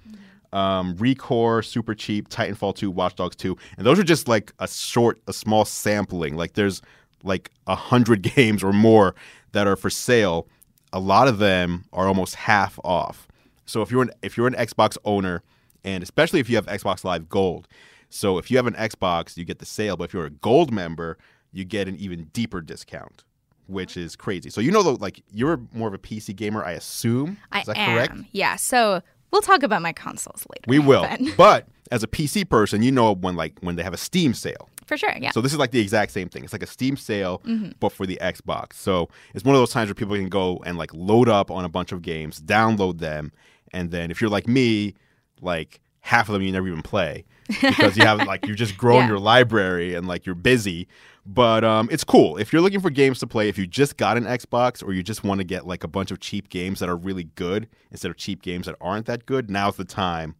um, 0.52 0.94
Recore, 0.96 1.64
Super 1.64 1.94
Cheap, 1.94 2.28
Titanfall 2.28 2.76
2, 2.76 2.90
Watch 2.90 3.16
Dogs 3.16 3.36
2, 3.36 3.56
and 3.76 3.86
those 3.86 3.98
are 3.98 4.04
just 4.04 4.28
like 4.28 4.52
a 4.58 4.68
short, 4.68 5.20
a 5.26 5.32
small 5.32 5.64
sampling. 5.64 6.36
Like 6.36 6.54
there's 6.54 6.80
like 7.22 7.50
a 7.66 7.74
hundred 7.74 8.22
games 8.34 8.62
or 8.62 8.72
more 8.72 9.14
that 9.52 9.66
are 9.66 9.76
for 9.76 9.90
sale. 9.90 10.48
A 10.92 11.00
lot 11.00 11.26
of 11.26 11.38
them 11.38 11.84
are 11.92 12.06
almost 12.06 12.36
half 12.36 12.78
off. 12.84 13.26
So 13.66 13.82
if 13.82 13.90
you're 13.90 14.02
an 14.02 14.10
if 14.22 14.36
you're 14.36 14.46
an 14.46 14.54
Xbox 14.54 14.96
owner, 15.04 15.42
and 15.82 16.02
especially 16.02 16.40
if 16.40 16.48
you 16.48 16.56
have 16.56 16.66
Xbox 16.66 17.04
Live 17.04 17.28
Gold, 17.28 17.66
so 18.10 18.38
if 18.38 18.50
you 18.50 18.56
have 18.58 18.66
an 18.66 18.74
Xbox, 18.74 19.36
you 19.36 19.44
get 19.44 19.58
the 19.58 19.66
sale. 19.66 19.96
But 19.96 20.04
if 20.04 20.14
you're 20.14 20.26
a 20.26 20.30
Gold 20.30 20.72
member, 20.72 21.18
you 21.52 21.64
get 21.64 21.88
an 21.88 21.96
even 21.96 22.24
deeper 22.32 22.60
discount, 22.60 23.24
which 23.66 23.96
is 23.96 24.16
crazy. 24.16 24.50
So 24.50 24.60
you 24.60 24.70
know, 24.70 24.82
though, 24.82 24.94
like 24.94 25.22
you're 25.32 25.60
more 25.72 25.88
of 25.88 25.94
a 25.94 25.98
PC 25.98 26.34
gamer, 26.36 26.64
I 26.64 26.72
assume. 26.72 27.38
I 27.52 27.60
is 27.60 27.66
that 27.66 27.78
am. 27.78 27.94
correct? 27.94 28.28
Yeah. 28.32 28.56
So 28.56 29.00
we'll 29.30 29.42
talk 29.42 29.62
about 29.62 29.82
my 29.82 29.92
consoles 29.92 30.46
later. 30.50 30.64
We 30.68 30.78
will. 30.78 31.02
then. 31.02 31.32
but 31.36 31.66
as 31.90 32.02
a 32.02 32.06
PC 32.06 32.48
person, 32.48 32.82
you 32.82 32.92
know 32.92 33.14
when 33.14 33.36
like 33.36 33.58
when 33.60 33.76
they 33.76 33.82
have 33.82 33.94
a 33.94 33.98
Steam 33.98 34.34
sale. 34.34 34.68
For 34.86 34.96
sure. 34.98 35.14
Yeah. 35.18 35.30
So 35.30 35.40
this 35.40 35.52
is 35.52 35.58
like 35.58 35.70
the 35.70 35.80
exact 35.80 36.12
same 36.12 36.28
thing. 36.28 36.44
It's 36.44 36.52
like 36.52 36.62
a 36.62 36.66
Steam 36.66 36.96
sale, 36.98 37.38
Mm-hmm. 37.46 37.70
but 37.80 37.90
for 37.90 38.04
the 38.06 38.18
Xbox. 38.20 38.74
So 38.74 39.08
it's 39.34 39.42
one 39.44 39.54
of 39.54 39.60
those 39.60 39.70
times 39.70 39.88
where 39.88 39.94
people 39.94 40.14
can 40.14 40.28
go 40.28 40.62
and 40.66 40.76
like 40.76 40.92
load 40.92 41.28
up 41.28 41.50
on 41.50 41.64
a 41.64 41.68
bunch 41.70 41.90
of 41.92 42.02
games, 42.02 42.40
download 42.40 42.98
them, 42.98 43.32
and 43.72 43.90
then 43.90 44.10
if 44.10 44.20
you're 44.20 44.28
like 44.30 44.46
me, 44.46 44.94
like 45.40 45.80
half 46.00 46.28
of 46.28 46.34
them 46.34 46.42
you 46.42 46.52
never 46.52 46.68
even 46.68 46.82
play 46.82 47.24
because 47.48 47.96
you 47.96 48.04
have 48.04 48.18
like 48.26 48.46
you've 48.46 48.56
just 48.56 48.76
grown 48.78 49.02
Yeah. 49.02 49.08
your 49.08 49.18
library 49.18 49.94
and 49.94 50.06
like 50.08 50.26
you're 50.26 50.34
busy. 50.34 50.88
But 51.26 51.64
um, 51.64 51.88
it's 51.90 52.04
cool 52.04 52.36
if 52.36 52.52
you're 52.52 52.60
looking 52.60 52.80
for 52.80 52.90
games 52.90 53.18
to 53.20 53.26
play. 53.26 53.48
If 53.48 53.56
you 53.56 53.66
just 53.66 53.96
got 53.96 54.16
an 54.16 54.24
Xbox 54.24 54.86
or 54.86 54.92
you 54.92 55.02
just 55.02 55.24
want 55.24 55.38
to 55.38 55.44
get 55.44 55.66
like 55.66 55.82
a 55.82 55.88
bunch 55.88 56.10
of 56.10 56.20
cheap 56.20 56.48
games 56.50 56.80
that 56.80 56.88
are 56.88 56.96
really 56.96 57.24
good 57.34 57.66
instead 57.90 58.10
of 58.10 58.16
cheap 58.18 58.42
games 58.42 58.66
that 58.66 58.76
aren't 58.80 59.06
that 59.06 59.24
good, 59.26 59.50
now's 59.50 59.76
the 59.76 59.84
time 59.86 60.34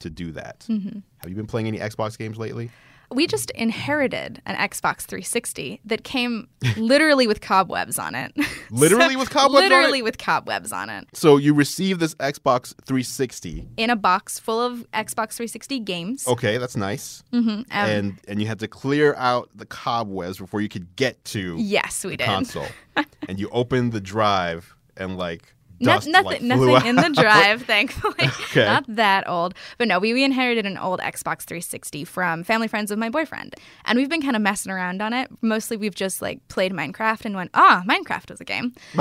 to 0.00 0.10
do 0.10 0.32
that. 0.32 0.66
Mm-hmm. 0.68 0.98
Have 1.18 1.30
you 1.30 1.36
been 1.36 1.46
playing 1.46 1.68
any 1.68 1.78
Xbox 1.78 2.18
games 2.18 2.36
lately? 2.36 2.70
We 3.14 3.26
just 3.26 3.50
inherited 3.52 4.42
an 4.46 4.56
Xbox 4.56 5.02
360 5.02 5.80
that 5.84 6.04
came 6.04 6.48
literally 6.76 7.26
with 7.26 7.40
cobwebs 7.40 7.98
on 7.98 8.14
it. 8.14 8.32
Literally 8.70 9.16
with 9.16 9.30
cobwebs 9.30 9.56
on 9.56 9.64
it? 9.64 9.74
Literally 9.74 10.02
with 10.02 10.18
cobwebs 10.18 10.72
on 10.72 10.90
it. 10.90 11.06
So 11.12 11.36
you 11.36 11.54
received 11.54 12.00
this 12.00 12.14
Xbox 12.16 12.74
360. 12.84 13.68
In 13.76 13.90
a 13.90 13.96
box 13.96 14.38
full 14.38 14.60
of 14.60 14.86
Xbox 14.92 15.34
360 15.34 15.78
games. 15.80 16.26
Okay, 16.26 16.58
that's 16.58 16.76
nice. 16.76 17.22
Mm-hmm. 17.32 17.48
Um, 17.48 17.64
and 17.70 18.20
and 18.26 18.40
you 18.40 18.48
had 18.48 18.58
to 18.60 18.68
clear 18.68 19.14
out 19.14 19.48
the 19.54 19.66
cobwebs 19.66 20.38
before 20.38 20.60
you 20.60 20.68
could 20.68 20.96
get 20.96 21.24
to 21.26 21.56
yes, 21.58 22.04
we 22.04 22.12
the 22.12 22.16
did. 22.18 22.26
console. 22.26 22.66
and 23.28 23.38
you 23.38 23.48
opened 23.50 23.92
the 23.92 24.00
drive 24.00 24.74
and 24.96 25.16
like 25.16 25.54
No- 25.80 25.94
nothing, 25.94 26.12
like, 26.12 26.42
nothing 26.42 26.74
out. 26.74 26.86
in 26.86 26.96
the 26.96 27.10
drive, 27.20 27.62
thankfully. 27.62 28.14
Okay. 28.54 28.64
Not 28.66 28.84
that 28.88 29.28
old. 29.28 29.54
But 29.78 29.88
no, 29.88 29.98
we, 29.98 30.12
we 30.12 30.22
inherited 30.22 30.64
an 30.64 30.78
old 30.78 31.00
Xbox 31.00 31.42
360 31.42 32.04
from 32.04 32.44
family 32.44 32.68
friends 32.68 32.92
of 32.92 32.98
my 33.00 33.08
boyfriend. 33.10 33.56
And 33.84 33.98
we've 33.98 34.08
been 34.08 34.22
kind 34.22 34.36
of 34.36 34.42
messing 34.42 34.70
around 34.70 35.02
on 35.02 35.12
it. 35.12 35.28
Mostly 35.42 35.76
we've 35.76 35.94
just 35.94 36.22
like 36.22 36.46
played 36.46 36.72
Minecraft 36.72 37.24
and 37.24 37.34
went, 37.34 37.50
ah, 37.54 37.82
Minecraft 37.84 38.30
was 38.30 38.40
a 38.40 38.44
game. 38.44 38.74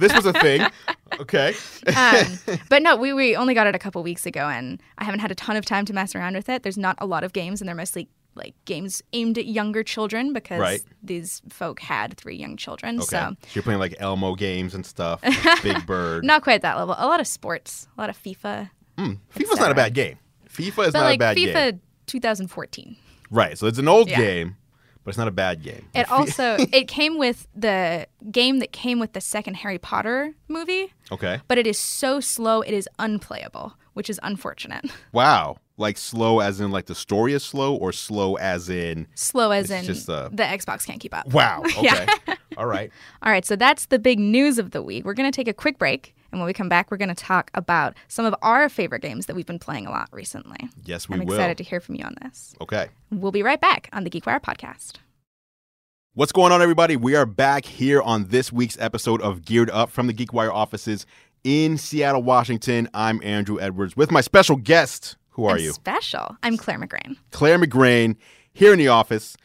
this 0.00 0.12
was 0.12 0.26
a 0.26 0.32
thing. 0.32 0.66
Okay. 1.20 1.54
Um, 1.94 2.38
but 2.68 2.82
no, 2.82 2.96
we, 2.96 3.12
we 3.12 3.36
only 3.36 3.54
got 3.54 3.68
it 3.68 3.74
a 3.76 3.78
couple 3.78 4.02
weeks 4.02 4.26
ago 4.26 4.48
and 4.48 4.82
I 4.98 5.04
haven't 5.04 5.20
had 5.20 5.30
a 5.30 5.36
ton 5.36 5.56
of 5.56 5.64
time 5.64 5.84
to 5.84 5.92
mess 5.92 6.16
around 6.16 6.34
with 6.34 6.48
it. 6.48 6.64
There's 6.64 6.78
not 6.78 6.96
a 6.98 7.06
lot 7.06 7.22
of 7.22 7.32
games 7.32 7.60
and 7.60 7.68
they're 7.68 7.76
mostly 7.76 8.08
like 8.34 8.54
games 8.64 9.02
aimed 9.12 9.36
at 9.38 9.46
younger 9.46 9.82
children 9.82 10.32
because 10.32 10.60
Right. 10.60 10.80
these 11.02 11.42
folk 11.50 11.80
had 11.80 12.16
three 12.16 12.36
young 12.36 12.56
children. 12.56 12.96
Okay. 12.98 13.04
So 13.06 13.34
you're 13.54 13.62
playing 13.62 13.80
like 13.80 13.94
Elmo 13.98 14.34
games 14.34 14.74
and 14.74 14.86
stuff. 14.86 15.20
Big 15.62 15.84
Bird. 15.86 16.24
not 16.24 16.42
quite 16.42 16.62
that 16.62 16.76
level. 16.76 16.94
A 16.98 17.06
lot 17.06 17.20
of 17.20 17.26
sports, 17.26 17.88
a 17.96 18.00
lot 18.00 18.08
of 18.10 18.16
FIFA. 18.16 18.70
Hmm, 18.96 19.12
FIFA's 19.34 19.58
not 19.58 19.70
a 19.70 19.74
bad 19.74 19.94
game. 19.94 20.18
FIFA 20.48 20.66
is 20.88 20.92
But 20.92 20.94
not 20.94 21.04
like 21.04 21.16
a 21.16 21.18
bad 21.18 21.36
game. 21.36 21.54
FIFA 21.54 21.78
2014. 22.06 22.96
Right. 23.30 23.56
So 23.58 23.66
it's 23.66 23.78
an 23.78 23.88
old 23.88 24.08
Yeah. 24.08 24.16
game, 24.18 24.56
but 25.04 25.10
it's 25.10 25.18
not 25.18 25.28
a 25.28 25.32
bad 25.32 25.62
game. 25.62 25.88
It 25.94 26.10
also 26.12 26.56
it 26.72 26.88
came 26.88 27.18
with 27.18 27.46
the 27.54 28.06
game 28.30 28.58
that 28.58 28.72
came 28.72 28.98
with 29.00 29.12
the 29.12 29.20
second 29.20 29.54
Harry 29.54 29.78
Potter 29.78 30.34
movie, 30.48 30.92
Okay. 31.12 31.40
but 31.48 31.58
it 31.58 31.66
is 31.66 31.78
so 31.78 32.20
slow 32.20 32.60
it 32.62 32.72
is 32.74 32.88
unplayable, 32.98 33.74
which 33.94 34.10
is 34.10 34.18
unfortunate. 34.22 34.84
Wow. 35.12 35.56
Like 35.80 35.96
slow 35.96 36.40
as 36.40 36.60
in 36.60 36.70
like 36.70 36.84
the 36.86 36.94
story 36.94 37.32
is 37.32 37.42
slow 37.42 37.74
or 37.74 37.90
slow 37.90 38.34
as 38.36 38.68
in 38.68 39.06
Slow 39.14 39.50
as 39.50 39.70
in 39.70 39.82
just, 39.84 40.10
uh, 40.10 40.28
the 40.30 40.42
Xbox 40.42 40.84
can't 40.86 41.00
keep 41.00 41.14
up. 41.14 41.26
wow. 41.32 41.62
Okay. 41.78 42.06
All 42.58 42.66
right. 42.66 42.92
All 43.22 43.32
right, 43.32 43.46
so 43.46 43.56
that's 43.56 43.86
the 43.86 43.98
big 43.98 44.18
news 44.18 44.58
of 44.58 44.72
the 44.72 44.82
week. 44.82 45.06
We're 45.06 45.14
going 45.14 45.30
to 45.30 45.34
take 45.34 45.48
a 45.48 45.54
quick 45.54 45.78
break, 45.78 46.14
and 46.30 46.38
when 46.38 46.46
we 46.46 46.52
come 46.52 46.68
back, 46.68 46.90
we're 46.90 46.98
going 46.98 47.08
to 47.08 47.14
talk 47.14 47.50
about 47.54 47.94
some 48.08 48.26
of 48.26 48.34
our 48.42 48.68
favorite 48.68 49.00
games 49.00 49.24
that 49.24 49.34
we've 49.34 49.46
been 49.46 49.58
playing 49.58 49.86
a 49.86 49.90
lot 49.90 50.10
recently. 50.12 50.58
Yes, 50.84 51.08
we 51.08 51.14
I'm 51.14 51.24
will. 51.24 51.32
excited 51.34 51.56
to 51.58 51.64
hear 51.64 51.80
from 51.80 51.94
you 51.94 52.04
on 52.04 52.14
this. 52.20 52.54
Okay. 52.60 52.88
We'll 53.10 53.32
be 53.32 53.42
right 53.42 53.60
back 53.60 53.88
on 53.94 54.04
the 54.04 54.10
GeekWire 54.10 54.42
podcast. 54.42 54.96
What's 56.12 56.32
going 56.32 56.52
on, 56.52 56.60
everybody? 56.60 56.96
We 56.96 57.14
are 57.16 57.24
back 57.24 57.64
here 57.64 58.02
on 58.02 58.26
this 58.26 58.52
week's 58.52 58.76
episode 58.78 59.22
of 59.22 59.46
Geared 59.46 59.70
Up 59.70 59.90
from 59.90 60.08
the 60.08 60.12
GeekWire 60.12 60.52
offices 60.52 61.06
in 61.42 61.78
Seattle, 61.78 62.22
Washington. 62.22 62.88
I'm 62.92 63.20
Andrew 63.22 63.58
Edwards 63.58 63.96
with 63.96 64.10
my 64.10 64.20
special 64.20 64.56
guest. 64.56 65.16
Who 65.40 65.46
are 65.46 65.56
I'm 65.56 65.62
you? 65.62 65.72
Special. 65.72 66.36
I'm 66.42 66.58
Claire 66.58 66.78
McGrain. 66.78 67.16
Claire 67.30 67.58
McGrain 67.58 68.16
here 68.52 68.74
in 68.74 68.78
the 68.78 68.88
office, 68.88 69.38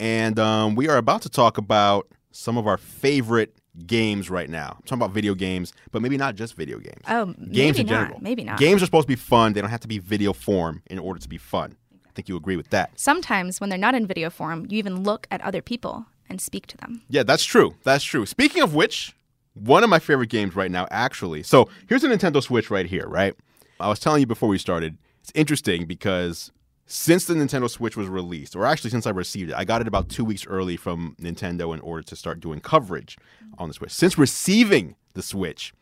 and 0.00 0.38
um, 0.38 0.76
we 0.76 0.88
are 0.88 0.96
about 0.96 1.20
to 1.22 1.28
talk 1.28 1.58
about 1.58 2.08
some 2.30 2.56
of 2.56 2.66
our 2.66 2.78
favorite 2.78 3.54
games 3.86 4.30
right 4.30 4.48
now. 4.48 4.76
I'm 4.78 4.82
talking 4.84 5.02
about 5.02 5.10
video 5.10 5.34
games, 5.34 5.74
but 5.90 6.00
maybe 6.00 6.16
not 6.16 6.36
just 6.36 6.56
video 6.56 6.78
games. 6.78 7.02
Oh, 7.06 7.26
games 7.26 7.76
maybe 7.76 7.80
in 7.80 7.86
not. 7.86 7.92
general. 7.92 8.18
Maybe 8.22 8.44
not. 8.44 8.58
Games 8.58 8.82
are 8.82 8.86
supposed 8.86 9.04
to 9.06 9.12
be 9.12 9.16
fun. 9.16 9.52
They 9.52 9.60
don't 9.60 9.68
have 9.68 9.80
to 9.80 9.88
be 9.88 9.98
video 9.98 10.32
form 10.32 10.80
in 10.86 10.98
order 10.98 11.20
to 11.20 11.28
be 11.28 11.36
fun. 11.36 11.76
I 12.06 12.10
think 12.14 12.30
you 12.30 12.36
agree 12.38 12.56
with 12.56 12.70
that. 12.70 12.98
Sometimes 12.98 13.60
when 13.60 13.68
they're 13.68 13.78
not 13.78 13.94
in 13.94 14.06
video 14.06 14.30
form, 14.30 14.66
you 14.70 14.78
even 14.78 15.02
look 15.02 15.26
at 15.30 15.42
other 15.42 15.60
people 15.60 16.06
and 16.30 16.40
speak 16.40 16.66
to 16.68 16.78
them. 16.78 17.02
Yeah, 17.10 17.24
that's 17.24 17.44
true. 17.44 17.74
That's 17.84 18.04
true. 18.04 18.24
Speaking 18.24 18.62
of 18.62 18.74
which, 18.74 19.14
one 19.52 19.84
of 19.84 19.90
my 19.90 19.98
favorite 19.98 20.30
games 20.30 20.56
right 20.56 20.70
now, 20.70 20.88
actually. 20.90 21.42
So 21.42 21.68
here's 21.90 22.04
a 22.04 22.08
Nintendo 22.08 22.42
Switch 22.42 22.70
right 22.70 22.86
here, 22.86 23.06
right? 23.06 23.34
I 23.78 23.88
was 23.88 23.98
telling 23.98 24.20
you 24.20 24.26
before 24.26 24.48
we 24.48 24.56
started, 24.56 24.96
it's 25.22 25.32
interesting 25.34 25.86
because 25.86 26.50
since 26.86 27.26
the 27.26 27.34
Nintendo 27.34 27.70
Switch 27.70 27.96
was 27.96 28.08
released, 28.08 28.56
or 28.56 28.66
actually 28.66 28.90
since 28.90 29.06
I 29.06 29.10
received 29.10 29.50
it, 29.50 29.56
I 29.56 29.64
got 29.64 29.80
it 29.80 29.88
about 29.88 30.08
two 30.08 30.24
weeks 30.24 30.46
early 30.46 30.76
from 30.76 31.16
Nintendo 31.20 31.72
in 31.72 31.80
order 31.80 32.02
to 32.02 32.16
start 32.16 32.40
doing 32.40 32.60
coverage 32.60 33.16
on 33.56 33.68
the 33.68 33.74
Switch. 33.74 33.92
Since 33.92 34.18
receiving 34.18 34.96
the 35.14 35.22
Switch, 35.22 35.72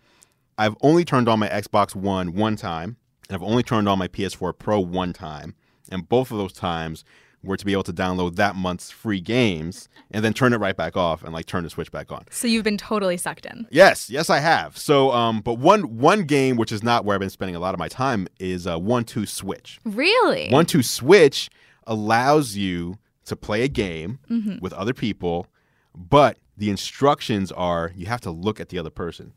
I've 0.59 0.77
only 0.83 1.05
turned 1.05 1.29
on 1.29 1.39
my 1.39 1.49
Xbox 1.49 1.95
One 1.95 2.35
one 2.35 2.57
time, 2.57 2.97
and 3.29 3.35
I've 3.35 3.43
only 3.43 3.63
turned 3.63 3.89
on 3.89 3.99
my 3.99 4.09
PS4 4.09 4.59
Pro 4.59 4.79
one 4.79 5.13
time. 5.15 5.55
And 5.91 6.09
both 6.09 6.31
of 6.31 6.39
those 6.39 6.53
times 6.53 7.05
were 7.43 7.57
to 7.57 7.65
be 7.65 7.73
able 7.73 7.83
to 7.85 7.93
download 7.93 8.37
that 8.37 8.55
month's 8.55 8.91
free 8.91 9.21
games 9.21 9.89
and 10.11 10.23
then 10.25 10.33
turn 10.35 10.53
it 10.53 10.59
right 10.59 10.77
back 10.77 10.97
off 10.97 11.23
and 11.25 11.33
like 11.33 11.47
turn 11.47 11.65
the 11.65 11.71
Switch 11.71 11.91
back 11.91 12.13
on. 12.13 12.25
So 12.31 12.47
you've 12.47 12.65
been 12.65 12.77
totally 12.77 13.17
sucked 13.17 13.47
in. 13.47 13.67
Yes, 13.71 14.11
yes, 14.11 14.29
I 14.29 14.41
have. 14.41 14.77
So, 14.77 15.11
um, 15.13 15.41
but 15.41 15.55
one 15.55 15.97
one 15.99 16.25
game 16.25 16.57
which 16.57 16.71
is 16.73 16.83
not 16.83 17.05
where 17.05 17.15
I've 17.15 17.21
been 17.21 17.31
spending 17.31 17.57
a 17.57 17.61
lot 17.61 17.75
of 17.75 17.79
my 17.79 17.89
time 17.89 18.29
is 18.39 18.67
uh, 18.67 18.79
One 18.79 19.05
Two 19.05 19.25
Switch. 19.25 19.81
Really? 19.85 20.49
One 20.51 20.67
Two 20.67 20.83
Switch 20.83 21.49
allows 21.87 22.57
you 22.57 22.99
to 23.25 23.37
play 23.37 23.63
a 23.63 23.69
game 23.69 24.19
Mm-hmm. 24.31 24.59
with 24.61 24.73
other 24.75 24.93
people, 24.95 25.47
but 25.95 26.39
the 26.57 26.69
instructions 26.71 27.51
are 27.53 27.93
you 27.97 28.07
have 28.07 28.21
to 28.23 28.31
look 28.31 28.61
at 28.61 28.69
the 28.69 28.79
other 28.79 28.91
person. 28.91 29.33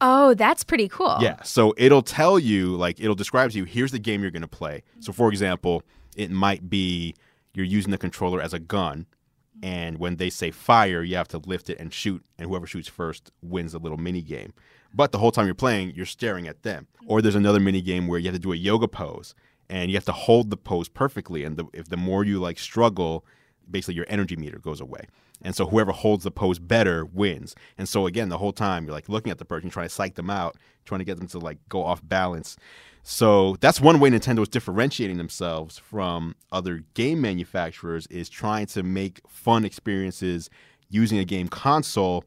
oh, 0.00 0.32
that's 0.34 0.62
pretty 0.62 0.86
cool. 0.88 1.16
Yeah. 1.20 1.42
So 1.42 1.74
it'll 1.76 2.02
tell 2.02 2.38
you, 2.38 2.76
like, 2.76 3.00
it'll 3.00 3.16
describe 3.16 3.50
to 3.50 3.58
you, 3.58 3.64
here's 3.64 3.90
the 3.90 3.98
game 3.98 4.22
you're 4.22 4.30
going 4.30 4.42
to 4.42 4.46
play. 4.48 4.84
So, 5.00 5.12
for 5.12 5.28
example, 5.28 5.82
it 6.16 6.30
might 6.30 6.70
be 6.70 7.16
you're 7.58 7.66
using 7.66 7.90
the 7.90 7.98
controller 7.98 8.40
as 8.40 8.54
a 8.54 8.58
gun. 8.58 9.06
And 9.60 9.98
when 9.98 10.16
they 10.16 10.30
say 10.30 10.52
fire, 10.52 11.02
you 11.02 11.16
have 11.16 11.26
to 11.28 11.38
lift 11.38 11.68
it 11.68 11.78
and 11.80 11.92
shoot. 11.92 12.24
And 12.38 12.48
whoever 12.48 12.66
shoots 12.66 12.88
first 12.88 13.32
wins 13.42 13.74
a 13.74 13.78
little 13.78 13.98
mini 13.98 14.22
game. 14.22 14.52
But 14.94 15.10
the 15.10 15.18
whole 15.18 15.32
time 15.32 15.46
you're 15.46 15.54
playing, 15.56 15.92
you're 15.96 16.06
staring 16.06 16.46
at 16.46 16.62
them. 16.62 16.86
Mm-hmm. 16.96 17.10
Or 17.10 17.20
there's 17.20 17.34
another 17.34 17.58
mini 17.58 17.82
game 17.82 18.06
where 18.06 18.20
you 18.20 18.26
have 18.26 18.36
to 18.36 18.40
do 18.40 18.52
a 18.52 18.56
yoga 18.56 18.86
pose 18.86 19.34
and 19.68 19.90
you 19.90 19.96
have 19.96 20.04
to 20.04 20.12
hold 20.12 20.50
the 20.50 20.56
pose 20.56 20.88
perfectly. 20.88 21.42
And 21.42 21.56
the, 21.56 21.66
if 21.72 21.88
the 21.88 21.96
more 21.96 22.24
you 22.24 22.38
like 22.38 22.60
struggle, 22.60 23.26
basically 23.68 23.96
your 23.96 24.06
energy 24.08 24.36
meter 24.36 24.60
goes 24.60 24.80
away. 24.80 25.06
And 25.42 25.56
so 25.56 25.66
whoever 25.66 25.90
holds 25.90 26.22
the 26.22 26.30
pose 26.30 26.60
better 26.60 27.04
wins. 27.04 27.56
And 27.76 27.88
so 27.88 28.06
again, 28.06 28.28
the 28.28 28.38
whole 28.38 28.52
time 28.52 28.84
you're 28.84 28.94
like 28.94 29.08
looking 29.08 29.32
at 29.32 29.38
the 29.38 29.44
person, 29.44 29.70
trying 29.70 29.88
to 29.88 29.94
psych 29.94 30.14
them 30.14 30.30
out, 30.30 30.56
trying 30.84 31.00
to 31.00 31.04
get 31.04 31.18
them 31.18 31.28
to 31.28 31.38
like 31.40 31.58
go 31.68 31.84
off 31.84 32.00
balance. 32.02 32.56
So 33.10 33.56
that's 33.60 33.80
one 33.80 34.00
way 34.00 34.10
Nintendo 34.10 34.42
is 34.42 34.50
differentiating 34.50 35.16
themselves 35.16 35.78
from 35.78 36.36
other 36.52 36.84
game 36.92 37.22
manufacturers 37.22 38.06
is 38.08 38.28
trying 38.28 38.66
to 38.66 38.82
make 38.82 39.22
fun 39.26 39.64
experiences 39.64 40.50
using 40.90 41.16
a 41.16 41.24
game 41.24 41.48
console, 41.48 42.22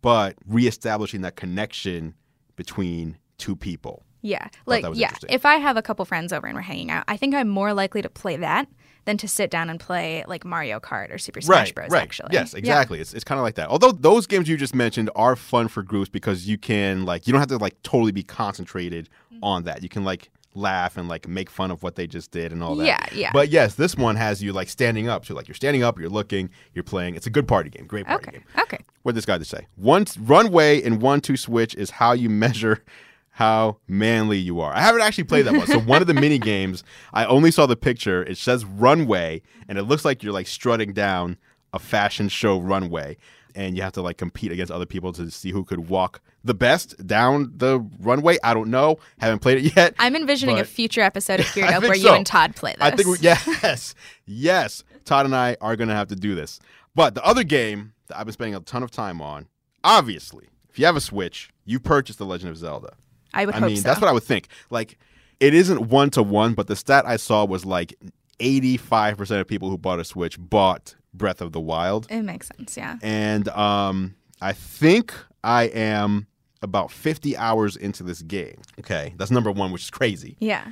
but 0.00 0.34
reestablishing 0.46 1.20
that 1.20 1.36
connection 1.36 2.14
between 2.56 3.18
two 3.36 3.54
people. 3.54 4.04
Yeah. 4.22 4.48
Like, 4.64 4.86
yeah. 4.94 5.12
If 5.28 5.44
I 5.44 5.56
have 5.56 5.76
a 5.76 5.82
couple 5.82 6.06
friends 6.06 6.32
over 6.32 6.46
and 6.46 6.56
we're 6.56 6.62
hanging 6.62 6.90
out, 6.90 7.04
I 7.08 7.18
think 7.18 7.34
I'm 7.34 7.48
more 7.48 7.74
likely 7.74 8.00
to 8.00 8.08
play 8.08 8.36
that 8.36 8.68
than 9.04 9.16
to 9.18 9.26
sit 9.28 9.50
down 9.50 9.68
and 9.70 9.80
play 9.80 10.24
like 10.28 10.44
Mario 10.44 10.78
Kart 10.80 11.12
or 11.12 11.18
Super 11.18 11.40
Smash 11.40 11.72
Bros. 11.72 11.90
Right. 11.90 12.02
Actually. 12.02 12.30
Yes, 12.32 12.52
Yeah. 12.52 12.58
exactly. 12.58 13.00
It's, 13.00 13.12
it's 13.14 13.24
kind 13.24 13.38
of 13.38 13.42
like 13.42 13.56
that. 13.56 13.68
Although 13.68 13.92
those 13.92 14.26
games 14.26 14.48
you 14.48 14.56
just 14.56 14.74
mentioned 14.74 15.10
are 15.16 15.34
fun 15.36 15.68
for 15.68 15.82
groups 15.82 16.08
because 16.08 16.46
you 16.46 16.56
can 16.58 17.04
like 17.04 17.26
you 17.26 17.32
don't 17.32 17.40
have 17.40 17.48
to 17.48 17.56
like 17.58 17.80
totally 17.82 18.12
be 18.12 18.22
concentrated 18.22 19.08
Mm-hmm. 19.32 19.44
on 19.44 19.64
that. 19.64 19.82
You 19.82 19.88
can 19.88 20.04
like 20.04 20.30
laugh 20.54 20.98
and 20.98 21.08
like 21.08 21.26
make 21.26 21.48
fun 21.48 21.70
of 21.70 21.82
what 21.82 21.96
they 21.96 22.06
just 22.06 22.30
did 22.30 22.52
and 22.52 22.62
all 22.62 22.76
that. 22.76 22.84
Yeah, 22.86 23.06
yeah. 23.12 23.30
But 23.32 23.48
yes, 23.48 23.74
this 23.76 23.96
one 23.96 24.16
has 24.16 24.42
you 24.42 24.52
like 24.52 24.68
standing 24.68 25.08
up. 25.08 25.24
So 25.24 25.34
like 25.34 25.48
you're 25.48 25.54
standing 25.54 25.82
up, 25.82 25.98
you're 25.98 26.10
looking, 26.10 26.50
you're 26.74 26.84
playing. 26.84 27.14
It's 27.16 27.26
a 27.26 27.30
good 27.30 27.48
party 27.48 27.70
game. 27.70 27.86
Great 27.86 28.06
party 28.06 28.28
Okay. 28.28 28.38
game. 28.38 28.44
Okay. 28.60 28.78
What 29.02 29.12
did 29.12 29.16
this 29.16 29.24
guy 29.26 29.38
to 29.38 29.44
say? 29.44 29.66
One 29.76 30.04
runway 30.20 30.82
and 30.82 31.00
one 31.00 31.20
two 31.22 31.36
switch 31.38 31.74
is 31.74 31.90
how 31.90 32.12
you 32.12 32.28
measure 32.46 32.84
how 33.32 33.78
manly 33.88 34.36
you 34.36 34.60
are. 34.60 34.72
I 34.74 34.80
haven't 34.80 35.00
actually 35.00 35.24
played 35.24 35.46
that 35.46 35.54
one. 35.54 35.66
So 35.66 35.80
one 35.80 36.02
of 36.02 36.06
the 36.06 36.14
mini 36.22 36.38
games, 36.38 36.84
I 37.14 37.24
only 37.24 37.50
saw 37.50 37.66
the 37.66 37.76
picture. 37.76 38.22
It 38.22 38.36
says 38.36 38.64
runway, 38.64 39.40
and 39.68 39.78
it 39.78 39.84
looks 39.84 40.04
like 40.04 40.22
you're 40.22 40.34
like 40.34 40.46
strutting 40.46 40.92
down 40.92 41.38
a 41.72 41.78
fashion 41.78 42.28
show 42.28 42.60
runway, 42.60 43.16
and 43.54 43.74
you 43.74 43.82
have 43.82 43.92
to 43.94 44.02
like 44.02 44.18
compete 44.18 44.52
against 44.52 44.70
other 44.70 44.84
people 44.84 45.12
to 45.14 45.30
see 45.30 45.50
who 45.50 45.64
could 45.64 45.88
walk 45.88 46.20
the 46.44 46.52
best 46.52 47.06
down 47.06 47.52
the 47.56 47.80
runway. 48.00 48.36
I 48.44 48.52
don't 48.52 48.70
know. 48.70 48.98
Haven't 49.18 49.38
played 49.38 49.64
it 49.64 49.74
yet. 49.76 49.94
I'm 49.98 50.14
envisioning 50.14 50.58
a 50.58 50.64
future 50.64 51.00
episode 51.00 51.40
of 51.40 51.50
Geared 51.54 51.72
Up 51.72 51.82
where 51.82 51.96
you 51.96 52.10
and 52.10 52.26
Todd 52.26 52.54
play 52.54 52.72
this. 52.72 52.82
I 52.82 52.90
think 52.90 53.08
we, 53.08 53.16
yes, 53.20 53.94
yes. 54.26 54.84
Todd 55.06 55.24
and 55.24 55.34
I 55.34 55.56
are 55.62 55.74
gonna 55.74 55.94
have 55.94 56.08
to 56.08 56.16
do 56.16 56.34
this. 56.34 56.60
But 56.94 57.14
the 57.14 57.24
other 57.24 57.44
game 57.44 57.94
that 58.08 58.18
I've 58.18 58.26
been 58.26 58.34
spending 58.34 58.54
a 58.54 58.60
ton 58.60 58.82
of 58.82 58.90
time 58.90 59.22
on, 59.22 59.48
obviously, 59.82 60.48
if 60.68 60.78
you 60.78 60.84
have 60.84 60.96
a 60.96 61.00
Switch, 61.00 61.48
you 61.64 61.80
purchased 61.80 62.18
The 62.18 62.26
Legend 62.26 62.50
of 62.50 62.58
Zelda. 62.58 62.92
I 63.34 63.46
would 63.46 63.54
I 63.54 63.58
hope 63.60 63.68
mean, 63.68 63.76
so. 63.76 63.82
that's 63.82 64.00
what 64.00 64.08
I 64.08 64.12
would 64.12 64.22
think. 64.22 64.48
Like, 64.70 64.98
it 65.40 65.54
isn't 65.54 65.88
one 65.88 66.10
to 66.10 66.22
one, 66.22 66.54
but 66.54 66.66
the 66.66 66.76
stat 66.76 67.04
I 67.06 67.16
saw 67.16 67.44
was 67.44 67.64
like 67.64 67.94
85% 68.38 69.40
of 69.40 69.46
people 69.46 69.70
who 69.70 69.78
bought 69.78 70.00
a 70.00 70.04
Switch 70.04 70.36
bought 70.38 70.94
Breath 71.14 71.40
of 71.40 71.52
the 71.52 71.60
Wild. 71.60 72.06
it 72.10 72.22
makes 72.22 72.48
sense. 72.48 72.76
Yeah. 72.76 72.96
And 73.02 73.48
um, 73.48 74.14
I 74.40 74.52
think 74.52 75.14
I 75.44 75.64
am 75.64 76.26
about 76.62 76.90
50 76.90 77.36
hours 77.36 77.76
into 77.76 78.02
this 78.02 78.22
game. 78.22 78.60
Okay, 78.78 79.14
that's 79.16 79.30
number 79.30 79.50
one, 79.50 79.72
which 79.72 79.82
is 79.82 79.90
crazy. 79.90 80.36
Yeah. 80.40 80.64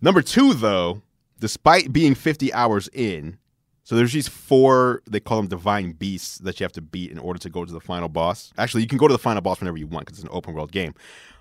Number 0.00 0.22
two, 0.22 0.54
though, 0.54 1.02
despite 1.38 1.92
being 1.92 2.14
50 2.14 2.52
hours 2.52 2.88
in, 2.92 3.38
so 3.84 3.94
there's 3.96 4.12
these 4.12 4.28
four, 4.28 5.02
they 5.08 5.20
call 5.20 5.38
them 5.38 5.48
divine 5.48 5.92
beasts 5.92 6.38
that 6.38 6.60
you 6.60 6.64
have 6.64 6.72
to 6.72 6.82
beat 6.82 7.10
in 7.10 7.18
order 7.18 7.38
to 7.40 7.48
go 7.50 7.64
to 7.64 7.72
the 7.72 7.80
final 7.80 8.08
boss. 8.08 8.52
Actually, 8.58 8.82
you 8.82 8.88
can 8.88 8.98
go 8.98 9.08
to 9.08 9.12
the 9.14 9.18
final 9.18 9.40
boss 9.40 9.60
whenever 9.60 9.78
you 9.78 9.86
want 9.86 10.06
because 10.06 10.18
it's 10.18 10.28
an 10.28 10.34
open 10.36 10.54
world 10.54 10.72
game. 10.72 10.94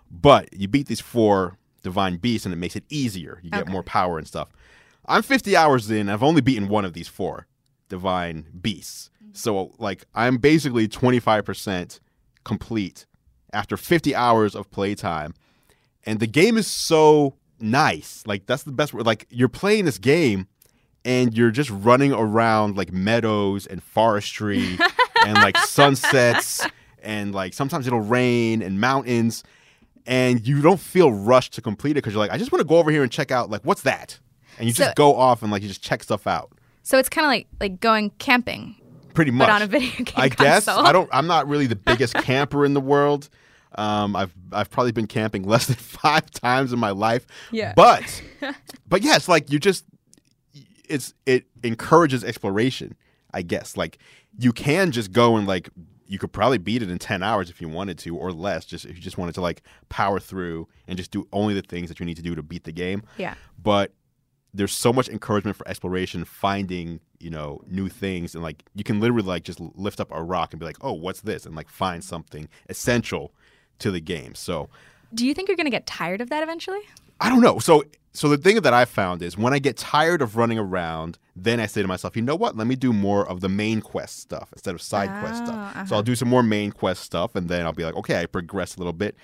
But 0.09 0.53
you 0.53 0.67
beat 0.67 0.87
these 0.87 1.01
four 1.01 1.57
divine 1.83 2.17
beasts 2.17 2.45
and 2.45 2.53
it 2.53 2.57
makes 2.57 2.75
it 2.75 2.83
easier. 2.89 3.39
You 3.43 3.49
get 3.51 3.63
Okay. 3.63 3.71
more 3.71 3.83
power 3.83 4.17
and 4.17 4.27
stuff. 4.27 4.49
I'm 5.05 5.21
50 5.21 5.55
hours 5.55 5.89
in. 5.89 6.09
I've 6.09 6.23
only 6.23 6.41
beaten 6.41 6.67
one 6.67 6.85
of 6.85 6.93
these 6.93 7.07
four 7.07 7.47
divine 7.89 8.45
beasts. 8.61 9.09
Mm-hmm. 9.23 9.31
So, 9.33 9.73
like, 9.79 10.05
I'm 10.13 10.37
basically 10.37 10.87
25% 10.87 11.99
complete 12.43 13.05
after 13.53 13.77
50 13.77 14.13
hours 14.15 14.55
of 14.55 14.69
playtime. 14.71 15.33
And 16.05 16.19
the 16.19 16.27
game 16.27 16.57
is 16.57 16.67
so 16.67 17.35
nice. 17.59 18.23
Like, 18.25 18.45
that's 18.45 18.63
the 18.63 18.71
best 18.71 18.93
word. 18.93 19.05
Like, 19.05 19.25
you're 19.29 19.47
playing 19.49 19.85
this 19.85 19.97
game 19.97 20.47
and 21.05 21.37
you're 21.37 21.51
just 21.51 21.69
running 21.69 22.11
around 22.11 22.75
like 22.75 22.91
meadows 22.91 23.65
and 23.65 23.81
forestry 23.81 24.77
and 25.25 25.35
like 25.35 25.57
sunsets 25.57 26.65
and 27.01 27.33
like 27.33 27.53
sometimes 27.53 27.87
it'll 27.87 28.01
rain 28.01 28.61
and 28.61 28.81
mountains 28.81 29.43
and 30.07 30.47
you 30.47 30.61
don't 30.61 30.79
feel 30.79 31.11
rushed 31.11 31.53
to 31.53 31.61
complete 31.61 31.91
it 31.91 31.95
because 31.95 32.13
you're 32.13 32.19
like 32.19 32.31
i 32.31 32.37
just 32.37 32.51
want 32.51 32.61
to 32.61 32.67
go 32.67 32.77
over 32.77 32.89
here 32.89 33.03
and 33.03 33.11
check 33.11 33.29
out 33.29 33.49
like 33.51 33.61
what's 33.63 33.83
that 33.83 34.17
and 34.57 34.67
you 34.67 34.73
So- 34.73 34.85
just 34.85 34.95
go 34.95 35.15
off 35.15 35.43
and 35.43 35.51
like 35.51 35.61
you 35.61 35.67
just 35.67 35.83
check 35.83 36.01
stuff 36.01 36.25
out 36.25 36.51
So 36.83 36.97
it's 36.97 37.09
kind 37.09 37.25
of 37.25 37.29
like 37.29 37.47
like 37.59 37.79
going 37.79 38.09
camping, 38.17 38.75
pretty 39.13 39.31
much 39.31 39.47
but 39.47 39.53
on 39.53 39.61
a 39.61 39.67
video 39.67 39.91
game 40.05 40.15
i 40.15 40.29
guess 40.29 40.67
i 40.67 40.91
don't 40.91 41.09
i'm 41.11 41.27
not 41.27 41.47
really 41.47 41.67
the 41.67 41.75
biggest 41.91 42.13
camper 42.15 42.65
in 42.65 42.73
the 42.73 42.81
world 42.81 43.29
um, 43.75 44.15
I've 44.15 44.33
I've 44.53 44.71
probably 44.71 44.93
been 44.93 45.05
camping 45.07 45.43
less 45.47 45.67
than 45.67 45.75
five 45.75 46.31
times 46.31 46.73
in 46.73 46.79
my 46.79 46.91
life. 46.91 47.27
Yeah. 47.51 47.73
But 47.75 48.23
but 48.87 49.03
yeah, 49.03 49.17
it's 49.17 49.27
like 49.27 49.51
you 49.51 49.59
just 49.59 49.85
it's 50.89 51.13
it 51.25 51.45
encourages 51.63 52.23
exploration, 52.23 52.95
I 53.33 53.41
guess. 53.43 53.77
Like 53.77 53.99
you 54.39 54.53
can 54.53 54.91
just 54.91 55.11
go 55.11 55.35
and 55.35 55.45
like 55.45 55.69
you 56.07 56.17
could 56.19 56.31
probably 56.31 56.57
beat 56.57 56.81
it 56.81 56.89
in 56.89 56.97
10 56.97 57.21
hours 57.21 57.49
if 57.49 57.61
you 57.61 57.69
wanted 57.69 57.97
to 57.99 58.15
or 58.15 58.31
less 58.31 58.65
just 58.65 58.85
if 58.85 58.95
you 58.95 59.01
just 59.01 59.17
wanted 59.17 59.35
to 59.35 59.41
like 59.41 59.61
power 59.89 60.19
through 60.19 60.67
and 60.87 60.97
just 60.97 61.11
do 61.11 61.27
only 61.33 61.53
the 61.53 61.61
things 61.61 61.89
that 61.89 61.99
you 61.99 62.05
need 62.05 62.15
to 62.17 62.21
do 62.21 62.35
to 62.35 62.43
beat 62.43 62.63
the 62.63 62.71
game. 62.71 63.03
Yeah. 63.17 63.35
But 63.61 63.93
there's 64.53 64.73
so 64.73 64.91
much 64.93 65.09
encouragement 65.09 65.57
for 65.57 65.67
exploration, 65.67 66.25
finding, 66.25 66.99
you 67.19 67.29
know, 67.29 67.61
new 67.67 67.89
things 67.89 68.33
and 68.33 68.43
like 68.43 68.63
you 68.73 68.83
can 68.83 68.99
literally 68.99 69.27
like 69.27 69.43
just 69.43 69.59
lift 69.59 69.99
up 69.99 70.09
a 70.11 70.23
rock 70.23 70.53
and 70.53 70.59
be 70.59 70.65
like, 70.65 70.77
"Oh, 70.81 70.93
what's 70.93 71.21
this?" 71.21 71.45
and 71.45 71.55
like 71.55 71.69
find 71.69 72.03
something 72.03 72.47
essential 72.69 73.33
to 73.79 73.91
the 73.91 73.99
game. 73.99 74.33
So, 74.35 74.69
Do 75.13 75.25
you 75.25 75.33
think 75.33 75.47
you're 75.47 75.57
going 75.57 75.65
to 75.65 75.71
get 75.71 75.85
tired 75.85 76.21
of 76.21 76.29
that 76.29 76.41
eventually? 76.43 76.81
I 77.19 77.29
don't 77.29 77.41
know. 77.41 77.59
So 77.59 77.83
so 78.17 78.27
the 78.29 78.37
thing 78.37 78.59
that 78.61 78.73
I 78.73 78.85
found 78.85 79.21
is 79.21 79.37
when 79.37 79.53
I 79.53 79.59
get 79.59 79.77
tired 79.77 80.23
of 80.23 80.37
running 80.37 80.57
around, 80.57 81.19
then 81.35 81.59
I 81.59 81.67
say 81.67 81.83
to 81.83 81.87
myself, 81.87 82.15
you 82.15 82.23
know 82.23 82.35
what? 82.35 82.57
Let 82.57 82.65
me 82.65 82.75
do 82.75 82.91
more 82.91 83.27
of 83.27 83.41
the 83.41 83.49
main 83.49 83.79
quest 83.79 84.19
stuff 84.19 84.49
instead 84.53 84.73
of 84.73 84.81
side 84.81 85.09
quest 85.21 85.43
Oh, 85.43 85.45
stuff. 85.45 85.87
So 85.87 85.95
I'll 85.95 86.01
do 86.01 86.15
some 86.15 86.27
more 86.27 86.41
main 86.41 86.71
quest 86.71 87.03
stuff 87.03 87.35
and 87.35 87.47
then 87.47 87.63
I'll 87.63 87.73
be 87.73 87.85
like, 87.85 87.95
okay, 87.95 88.19
I 88.19 88.25
progress 88.25 88.75
a 88.75 88.79
little 88.79 88.91
bit. 88.91 89.15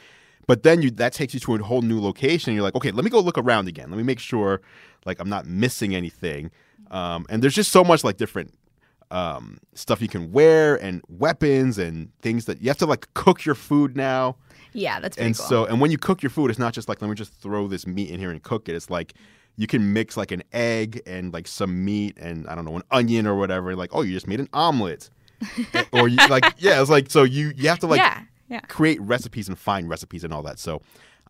But 0.45 0.61
then 0.61 0.83
you 0.83 0.91
that 0.91 1.11
takes 1.13 1.33
you 1.33 1.39
to 1.39 1.55
a 1.55 1.63
whole 1.63 1.81
new 1.81 1.99
location 1.99 2.53
you're 2.53 2.61
like, 2.61 2.75
okay, 2.75 2.91
let 2.91 3.03
me 3.03 3.09
go 3.09 3.19
look 3.19 3.37
around 3.39 3.67
again. 3.67 3.89
Let 3.89 3.97
me 3.97 4.03
make 4.03 4.19
sure 4.19 4.61
like 5.05 5.19
I'm 5.19 5.29
not 5.29 5.47
missing 5.47 5.95
anything. 5.95 6.51
Um, 6.91 7.25
and 7.29 7.41
there's 7.41 7.55
just 7.55 7.71
so 7.71 7.83
much 7.83 8.03
like 8.03 8.17
different 8.17 8.53
um, 9.13 9.59
stuff 9.75 10.01
you 10.01 10.07
can 10.07 10.31
wear 10.31 10.75
and 10.75 11.01
weapons 11.07 11.77
and 11.77 12.11
things 12.21 12.45
that 12.45 12.61
you 12.61 12.67
have 12.69 12.77
to 12.79 12.85
like 12.87 13.07
cook 13.13 13.45
your 13.45 13.55
food 13.55 13.95
now. 13.95 14.35
Yeah, 14.73 14.99
that's 14.99 15.17
and 15.17 15.37
cool. 15.37 15.45
so 15.45 15.65
and 15.65 15.79
when 15.79 15.91
you 15.91 15.99
cook 15.99 16.23
your 16.23 16.31
food 16.31 16.49
it's 16.49 16.57
not 16.59 16.73
just 16.73 16.89
like 16.89 16.99
let 16.99 17.07
me 17.09 17.15
just 17.15 17.31
throw 17.35 17.67
this 17.67 17.85
meat 17.85 18.09
in 18.09 18.19
here 18.19 18.31
and 18.31 18.41
cook 18.41 18.67
it. 18.67 18.75
It's 18.75 18.89
like 18.89 19.13
you 19.55 19.67
can 19.67 19.93
mix 19.93 20.17
like 20.17 20.31
an 20.31 20.41
egg 20.51 20.99
and 21.05 21.31
like 21.31 21.47
some 21.47 21.85
meat 21.85 22.17
and 22.17 22.47
i 22.47 22.55
don't 22.55 22.65
know 22.65 22.75
an 22.75 22.81
onion 22.89 23.27
or 23.27 23.35
whatever. 23.35 23.75
Like 23.75 23.91
oh 23.93 24.01
you 24.01 24.13
just 24.13 24.27
made 24.27 24.39
an 24.39 24.49
omelet. 24.51 25.09
Or 25.91 26.07
you 26.07 26.17
like 26.29 26.45
yeah 26.57 26.81
it's 26.81 26.89
like 26.89 27.11
so 27.11 27.21
you 27.23 27.53
you 27.55 27.69
have 27.69 27.79
to 27.79 27.87
like 27.87 27.99
yeah, 27.99 28.21
yeah. 28.49 28.61
create 28.61 28.99
recipes 29.01 29.47
and 29.47 29.59
find 29.59 29.87
recipes 29.89 30.23
and 30.23 30.33
all 30.33 30.41
that. 30.43 30.57
So 30.57 30.81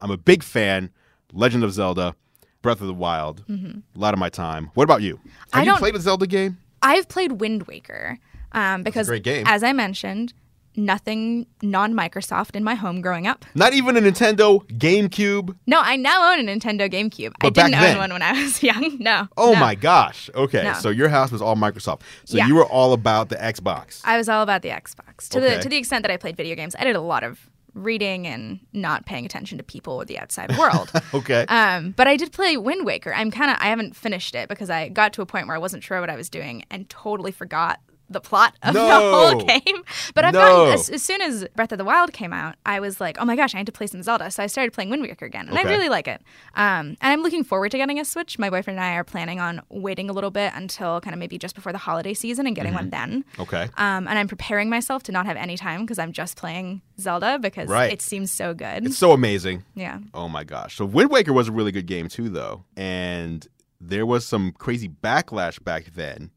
i'm 0.01 0.09
a 0.11 0.17
big 0.17 0.41
fan 0.43 0.89
legend 1.33 1.63
of 1.65 1.73
zelda 1.73 2.15
breath 2.61 2.79
of 2.79 2.87
the 2.87 2.93
wild 2.93 3.43
a 3.49 3.81
lot 3.99 4.13
of 4.13 4.19
my 4.19 4.29
time. 4.29 4.71
What 4.73 4.85
about 4.85 5.01
you? 5.01 5.15
Have 5.15 5.25
Mm-hmm. 5.25 5.59
I 5.59 5.63
you 5.73 5.75
played 5.77 5.95
a 5.95 5.99
zelda 5.99 6.27
game 6.27 6.59
I've 6.83 7.07
played 7.07 7.33
Wind 7.41 7.63
Waker 7.63 8.19
um, 8.51 8.83
because, 8.83 9.09
as 9.09 9.63
I 9.63 9.73
mentioned, 9.73 10.33
nothing 10.75 11.45
non-Microsoft 11.61 12.55
in 12.55 12.63
my 12.63 12.73
home 12.75 12.99
growing 13.01 13.27
up. 13.27 13.45
not 13.55 13.73
even 13.73 13.95
a 13.95 14.01
nintendo 14.01 14.59
gamecube 14.79 15.55
No, 15.67 15.79
I 15.79 15.95
now 15.97 16.31
own 16.33 16.39
a 16.39 16.51
Nintendo 16.51 16.91
GameCube. 16.91 17.27
I 17.29 17.35
But 17.41 17.53
back 17.53 17.65
didn't 17.67 17.79
then- 17.81 17.91
own 17.93 17.97
one 17.99 18.11
when 18.13 18.21
I 18.23 18.31
was 18.41 18.63
young. 18.69 18.97
No. 18.99 19.27
oh 19.37 19.53
no. 19.53 19.59
my 19.59 19.75
gosh 19.75 20.29
okay 20.33 20.63
No. 20.63 20.73
so 20.73 20.89
your 20.89 21.09
house 21.09 21.31
was 21.31 21.41
all 21.43 21.55
microsoft 21.55 22.01
so 22.25 22.37
Yeah. 22.37 22.47
you 22.47 22.55
were 22.55 22.65
all 22.65 22.93
about 22.93 23.29
the 23.29 23.35
xbox 23.35 24.01
I 24.03 24.17
was 24.17 24.27
all 24.27 24.41
about 24.41 24.61
the 24.63 24.69
Xbox. 24.69 25.29
To 25.29 25.37
Okay. 25.37 25.57
the 25.57 25.61
to 25.63 25.69
the 25.69 25.77
extent 25.77 26.01
that 26.03 26.11
I 26.11 26.17
played 26.17 26.35
video 26.35 26.55
games, 26.55 26.75
I 26.79 26.83
did 26.83 26.95
a 26.95 27.01
lot 27.01 27.23
of 27.23 27.49
reading 27.73 28.27
and 28.27 28.59
not 28.71 29.05
paying 29.05 29.25
attention 29.25 29.57
to 29.57 29.63
people 29.63 29.93
or 29.93 30.05
the 30.05 30.19
outside 30.19 30.57
world. 30.57 30.91
okay 31.13 31.45
Um, 31.47 31.91
but 31.91 32.07
I 32.07 32.17
did 32.17 32.31
play 32.31 32.57
Wind 32.57 32.85
Waker. 32.85 33.13
I'm 33.13 33.31
kind 33.31 33.49
of 33.51 33.57
I 33.59 33.65
haven't 33.65 33.95
finished 33.95 34.35
it 34.35 34.49
because 34.49 34.69
I 34.69 34.89
got 34.89 35.13
to 35.13 35.21
a 35.21 35.25
point 35.25 35.47
where 35.47 35.55
I 35.55 35.59
wasn't 35.59 35.83
sure 35.83 35.99
what 35.99 36.09
I 36.09 36.15
was 36.15 36.29
doing 36.29 36.65
and 36.69 36.89
totally 36.89 37.31
forgot 37.31 37.79
the 38.09 38.19
plot 38.21 38.55
of 38.61 38.73
the 38.73 38.79
whole 38.81 39.43
game. 39.43 39.83
But 40.13 40.25
I've 40.25 40.33
No. 40.33 40.39
gotten 40.39 40.73
as, 40.73 40.89
as 40.89 41.01
soon 41.01 41.21
as 41.21 41.45
Breath 41.55 41.71
of 41.71 41.77
the 41.77 41.85
Wild 41.85 42.13
came 42.13 42.31
out, 42.33 42.55
I 42.65 42.79
was 42.79 42.99
like, 43.01 43.17
oh 43.19 43.25
my 43.25 43.35
gosh, 43.35 43.55
I 43.55 43.57
need 43.59 43.65
to 43.65 43.71
play 43.71 43.87
some 43.87 44.03
Zelda. 44.03 44.29
So 44.29 44.43
I 44.43 44.47
started 44.47 44.73
playing 44.73 44.89
Wind 44.89 45.01
Waker 45.01 45.25
again, 45.25 45.47
and 45.47 45.57
I 45.57 45.63
really 45.63 45.89
like 45.89 46.07
it. 46.07 46.21
Um, 46.55 46.97
and 47.01 47.11
I'm 47.13 47.21
looking 47.21 47.43
forward 47.43 47.71
to 47.71 47.77
getting 47.77 47.99
a 47.99 48.05
Switch. 48.05 48.37
My 48.37 48.49
boyfriend 48.49 48.77
and 48.77 48.85
I 48.85 48.93
are 48.95 49.03
planning 49.03 49.39
on 49.39 49.61
waiting 49.69 50.09
a 50.09 50.13
little 50.13 50.31
bit 50.31 50.51
until 50.55 51.01
kind 51.01 51.13
of 51.13 51.19
maybe 51.19 51.37
just 51.37 51.55
before 51.55 51.71
the 51.71 51.77
holiday 51.79 52.13
season 52.13 52.45
and 52.45 52.55
getting 52.55 52.73
one 52.73 52.89
then. 52.89 53.23
okay 53.39 53.63
Um, 53.77 54.07
and 54.07 54.19
I'm 54.19 54.27
preparing 54.27 54.69
myself 54.69 55.01
to 55.03 55.11
not 55.11 55.25
have 55.25 55.37
any 55.37 55.57
time 55.57 55.81
because 55.81 55.97
I'm 55.97 56.11
just 56.11 56.37
playing 56.37 56.81
Zelda 56.99 57.39
because 57.39 57.69
Right. 57.69 57.91
it 57.91 58.01
seems 58.01 58.31
so 58.31 58.53
good. 58.53 58.85
It's 58.85 58.97
so 58.97 59.13
amazing. 59.13 59.63
yeah. 59.75 59.99
Oh 60.13 60.27
my 60.29 60.43
gosh. 60.43 60.75
So 60.77 60.85
Wind 60.85 61.09
Waker 61.09 61.33
was 61.33 61.47
a 61.47 61.51
really 61.51 61.71
good 61.71 61.87
game 61.87 62.09
too, 62.09 62.29
though. 62.29 62.63
And 62.77 63.47
there 63.81 64.05
was 64.05 64.25
some 64.25 64.51
crazy 64.51 64.87
backlash 64.89 65.63
back 65.63 65.85
then 65.95 66.31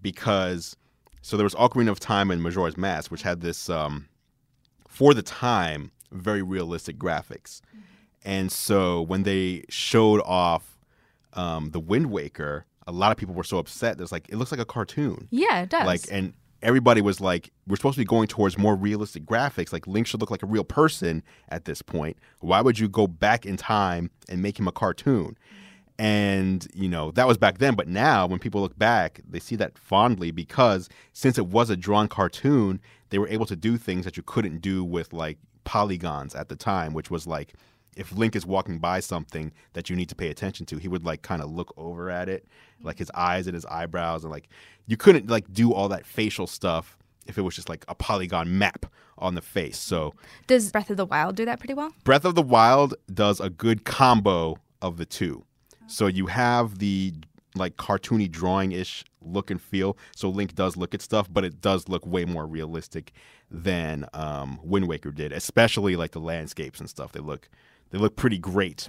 because 0.00 0.76
so 1.22 1.36
there 1.36 1.44
was 1.44 1.54
Ocarina 1.54 1.90
of 1.90 2.00
Time 2.00 2.30
and 2.30 2.42
Majora's 2.42 2.76
Mask, 2.76 3.10
which 3.10 3.22
had 3.22 3.40
this 3.40 3.70
um, 3.70 4.08
for 4.88 5.14
the 5.14 5.22
time 5.22 5.92
very 6.10 6.42
realistic 6.42 6.98
graphics. 6.98 7.62
And 8.24 8.52
so 8.52 9.02
when 9.02 9.22
they 9.22 9.64
showed 9.68 10.20
off 10.20 10.78
um, 11.32 11.70
the 11.70 11.80
Wind 11.80 12.10
Waker, 12.10 12.66
a 12.86 12.92
lot 12.92 13.10
of 13.10 13.16
people 13.16 13.34
were 13.34 13.44
so 13.44 13.58
upset. 13.58 13.96
There's 13.96 14.12
like 14.12 14.28
it 14.28 14.36
looks 14.36 14.50
like 14.50 14.60
a 14.60 14.64
cartoon. 14.64 15.28
Yeah, 15.30 15.62
it 15.62 15.70
does. 15.70 15.86
Like 15.86 16.02
and 16.10 16.34
everybody 16.62 17.00
was 17.00 17.20
like, 17.20 17.50
we're 17.66 17.76
supposed 17.76 17.96
to 17.96 18.00
be 18.00 18.04
going 18.04 18.28
towards 18.28 18.56
more 18.56 18.76
realistic 18.76 19.24
graphics. 19.24 19.72
Like 19.72 19.86
Link 19.86 20.06
should 20.06 20.20
look 20.20 20.30
like 20.30 20.42
a 20.42 20.46
real 20.46 20.64
person 20.64 21.22
at 21.48 21.64
this 21.64 21.82
point. 21.82 22.16
Why 22.40 22.60
would 22.60 22.78
you 22.78 22.88
go 22.88 23.06
back 23.06 23.46
in 23.46 23.56
time 23.56 24.10
and 24.28 24.42
make 24.42 24.58
him 24.58 24.68
a 24.68 24.72
cartoon? 24.72 25.36
And 25.98 26.66
you 26.74 26.88
know 26.88 27.10
that 27.12 27.28
was 27.28 27.38
back 27.38 27.58
then, 27.58 27.74
but 27.74 27.86
now 27.86 28.26
when 28.26 28.38
people 28.38 28.60
look 28.60 28.78
back, 28.78 29.20
they 29.28 29.38
see 29.38 29.56
that 29.56 29.78
fondly 29.78 30.30
because 30.30 30.88
since 31.12 31.38
it 31.38 31.46
was 31.46 31.70
a 31.70 31.76
drawn 31.76 32.08
cartoon, 32.08 32.80
they 33.10 33.18
were 33.18 33.28
able 33.28 33.46
to 33.46 33.56
do 33.56 33.76
things 33.76 34.04
that 34.04 34.16
you 34.16 34.22
couldn't 34.22 34.60
do 34.60 34.82
with 34.82 35.12
like 35.12 35.38
polygons 35.64 36.34
at 36.34 36.48
the 36.48 36.56
time, 36.56 36.92
which 36.92 37.10
was 37.10 37.26
like 37.26 37.54
if 37.96 38.12
Link 38.12 38.34
is 38.34 38.46
walking 38.46 38.78
by 38.78 39.00
something 39.00 39.52
that 39.74 39.90
you 39.90 39.96
need 39.96 40.08
to 40.08 40.14
pay 40.14 40.28
attention 40.28 40.66
to, 40.66 40.78
he 40.78 40.88
would 40.88 41.04
like 41.04 41.22
kind 41.22 41.42
of 41.42 41.50
look 41.50 41.74
over 41.76 42.10
at 42.10 42.28
it, 42.28 42.46
like 42.82 42.98
his 42.98 43.10
eyes 43.14 43.46
and 43.46 43.54
his 43.54 43.66
eyebrows, 43.66 44.24
and 44.24 44.30
like 44.30 44.48
you 44.86 44.96
couldn't 44.96 45.28
like 45.28 45.52
do 45.52 45.72
all 45.72 45.88
that 45.88 46.06
facial 46.06 46.46
stuff 46.46 46.96
if 47.26 47.38
it 47.38 47.42
was 47.42 47.54
just 47.54 47.68
like 47.68 47.84
a 47.88 47.94
polygon 47.94 48.58
map 48.58 48.86
on 49.18 49.34
the 49.34 49.42
face. 49.42 49.78
So 49.78 50.14
Does 50.46 50.72
Breath 50.72 50.90
of 50.90 50.96
the 50.96 51.06
Wild 51.06 51.36
do 51.36 51.44
that 51.44 51.58
pretty 51.58 51.74
well? 51.74 51.92
Breath 52.04 52.24
of 52.24 52.34
the 52.34 52.42
Wild 52.42 52.94
does 53.12 53.40
a 53.40 53.50
good 53.50 53.84
combo 53.84 54.56
of 54.80 54.96
the 54.96 55.06
two. 55.06 55.44
So 55.92 56.06
you 56.06 56.26
have 56.26 56.78
the 56.78 57.12
like 57.54 57.76
cartoony 57.76 58.30
drawing 58.30 58.72
ish 58.72 59.04
look 59.20 59.50
and 59.50 59.60
feel. 59.60 59.96
So 60.16 60.28
Link 60.30 60.54
does 60.54 60.76
look 60.76 60.94
at 60.94 61.02
stuff, 61.02 61.28
but 61.30 61.44
it 61.44 61.60
does 61.60 61.88
look 61.88 62.06
way 62.06 62.24
more 62.24 62.46
realistic 62.46 63.12
than 63.50 64.06
um, 64.14 64.58
Wind 64.62 64.88
Waker 64.88 65.10
did, 65.10 65.32
especially 65.32 65.94
like 65.96 66.12
the 66.12 66.20
landscapes 66.20 66.80
and 66.80 66.88
stuff. 66.88 67.12
They 67.12 67.20
look 67.20 67.48
they 67.90 67.98
look 67.98 68.16
pretty 68.16 68.38
great. 68.38 68.88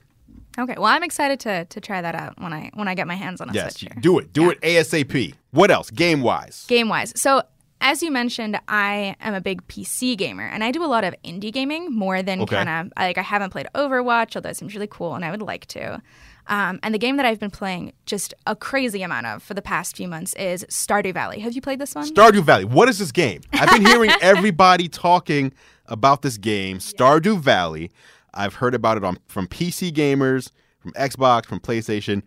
Okay, 0.57 0.75
well, 0.77 0.85
I'm 0.85 1.03
excited 1.03 1.39
to 1.41 1.65
to 1.65 1.81
try 1.81 2.01
that 2.01 2.15
out 2.15 2.39
when 2.41 2.53
I 2.53 2.71
when 2.73 2.87
I 2.87 2.95
get 2.95 3.05
my 3.07 3.15
hands 3.15 3.41
on 3.41 3.49
a 3.49 3.53
Yes, 3.53 3.73
Switch 3.77 3.91
here. 3.91 4.01
do 4.01 4.17
it. 4.19 4.31
Do 4.31 4.49
it 4.49 4.61
ASAP. 4.61 5.33
What 5.51 5.69
else? 5.69 5.89
Game 5.91 6.21
wise. 6.21 6.65
Game 6.67 6.87
wise, 6.87 7.11
so 7.19 7.41
as 7.81 8.01
you 8.01 8.11
mentioned, 8.11 8.57
I 8.69 9.17
am 9.19 9.33
a 9.33 9.41
big 9.41 9.67
PC 9.67 10.15
gamer, 10.17 10.47
and 10.47 10.63
I 10.63 10.71
do 10.71 10.81
a 10.85 10.87
lot 10.87 11.03
of 11.03 11.13
indie 11.25 11.51
gaming 11.51 11.91
more 11.91 12.23
than 12.23 12.39
Okay. 12.43 12.55
kind 12.55 12.69
of 12.69 12.93
like 12.97 13.17
I 13.17 13.21
haven't 13.23 13.49
played 13.49 13.67
Overwatch, 13.75 14.37
although 14.37 14.49
it 14.49 14.55
seems 14.55 14.73
really 14.73 14.87
cool, 14.87 15.15
and 15.15 15.25
I 15.25 15.31
would 15.31 15.41
like 15.41 15.65
to. 15.67 16.01
Um, 16.47 16.79
and 16.83 16.93
the 16.93 16.99
game 16.99 17.17
that 17.17 17.25
I've 17.25 17.39
been 17.39 17.51
playing 17.51 17.93
just 18.05 18.33
a 18.45 18.55
crazy 18.55 19.01
amount 19.01 19.25
of 19.27 19.41
for 19.41 19.53
the 19.53 19.61
past 19.61 19.95
few 19.95 20.07
months 20.07 20.33
is 20.33 20.65
Stardew 20.65 21.13
Valley. 21.13 21.39
Have 21.39 21.53
you 21.53 21.61
played 21.61 21.79
this 21.79 21.95
one? 21.95 22.05
Stardew 22.09 22.43
Valley. 22.43 22.65
What 22.65 22.89
is 22.89 22.99
this 22.99 23.11
game? 23.11 23.41
I've 23.53 23.69
been 23.71 23.85
hearing 23.85 24.11
everybody 24.21 24.87
talking 24.89 25.53
about 25.87 26.21
this 26.21 26.37
game, 26.37 26.79
Stardew 26.79 27.39
Valley. 27.39 27.91
I've 28.33 28.55
heard 28.55 28.75
about 28.75 28.97
it 28.97 29.03
on 29.03 29.17
from 29.27 29.47
PC 29.47 29.91
gamers, 29.91 30.49
from 30.79 30.91
Xbox, 30.93 31.45
from 31.45 31.59
PlayStation. 31.59 32.23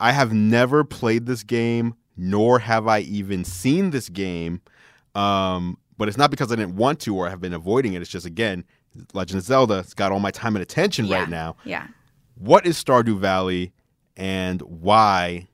I 0.00 0.12
have 0.12 0.32
never 0.32 0.82
played 0.82 1.26
this 1.26 1.42
game, 1.44 1.94
nor 2.16 2.58
have 2.58 2.88
I 2.88 3.00
even 3.00 3.44
seen 3.44 3.90
this 3.90 4.08
game. 4.08 4.60
Um, 5.14 5.78
but 5.96 6.08
it's 6.08 6.16
not 6.18 6.30
because 6.30 6.50
I 6.50 6.56
didn't 6.56 6.76
want 6.76 6.98
to 7.00 7.14
or 7.16 7.26
I 7.26 7.30
have 7.30 7.40
been 7.40 7.52
avoiding 7.52 7.94
it. 7.94 8.02
It's 8.02 8.10
just 8.10 8.26
again, 8.26 8.64
Legend 9.12 9.38
of 9.38 9.44
Zelda. 9.44 9.78
It's 9.78 9.94
got 9.94 10.10
all 10.10 10.18
my 10.18 10.32
time 10.32 10.56
and 10.56 10.62
attention 10.62 11.04
Yeah. 11.06 11.20
right 11.20 11.28
now. 11.28 11.56
Yeah. 11.64 11.86
What 12.36 12.66
is 12.66 12.82
Stardew 12.82 13.18
Valley, 13.18 13.72
and 14.16 14.60
why 14.62 15.46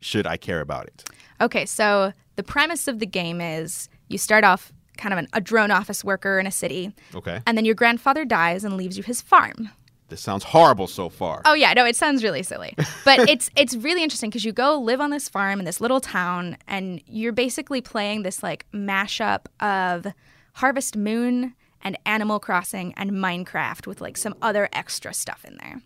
should 0.00 0.26
I 0.26 0.36
care 0.36 0.60
about 0.60 0.86
it? 0.86 1.04
Okay, 1.40 1.66
so 1.66 2.12
the 2.36 2.42
premise 2.42 2.88
of 2.88 2.98
the 2.98 3.06
game 3.06 3.40
is 3.40 3.88
you 4.08 4.18
start 4.18 4.44
off 4.44 4.72
kind 4.96 5.12
of 5.12 5.18
an, 5.18 5.28
a 5.34 5.40
drone 5.40 5.70
office 5.70 6.02
worker 6.02 6.38
in 6.38 6.46
a 6.46 6.50
city, 6.50 6.92
Okay, 7.14 7.40
and 7.46 7.56
then 7.56 7.64
your 7.64 7.74
grandfather 7.74 8.24
dies 8.24 8.64
and 8.64 8.76
leaves 8.76 8.96
you 8.96 9.02
his 9.02 9.20
farm. 9.20 9.70
this 10.08 10.20
sounds 10.22 10.44
horrible 10.44 10.86
so 10.86 11.08
far. 11.10 11.42
Oh 11.44 11.52
yeah, 11.54 11.72
no, 11.74 11.84
it 11.84 11.96
sounds 11.96 12.22
really 12.24 12.42
silly, 12.42 12.74
but 13.04 13.18
it's 13.28 13.50
it's 13.56 13.76
really 13.76 14.02
interesting 14.02 14.30
because 14.30 14.44
you 14.44 14.52
go 14.52 14.78
live 14.78 15.00
on 15.02 15.10
this 15.10 15.28
farm 15.28 15.58
in 15.58 15.64
this 15.66 15.80
little 15.82 16.00
town, 16.00 16.56
and 16.66 17.02
you're 17.06 17.32
basically 17.32 17.82
playing 17.82 18.22
this 18.22 18.42
like 18.42 18.64
mashup 18.72 19.46
of 19.60 20.06
Harvest 20.54 20.96
Moon 20.96 21.54
and 21.82 21.98
Animal 22.06 22.40
Crossing 22.40 22.94
and 22.96 23.10
Minecraft 23.12 23.86
with 23.86 24.00
like 24.00 24.16
some 24.16 24.34
other 24.40 24.68
extra 24.72 25.12
stuff 25.12 25.44
in 25.44 25.58
there. 25.58 25.82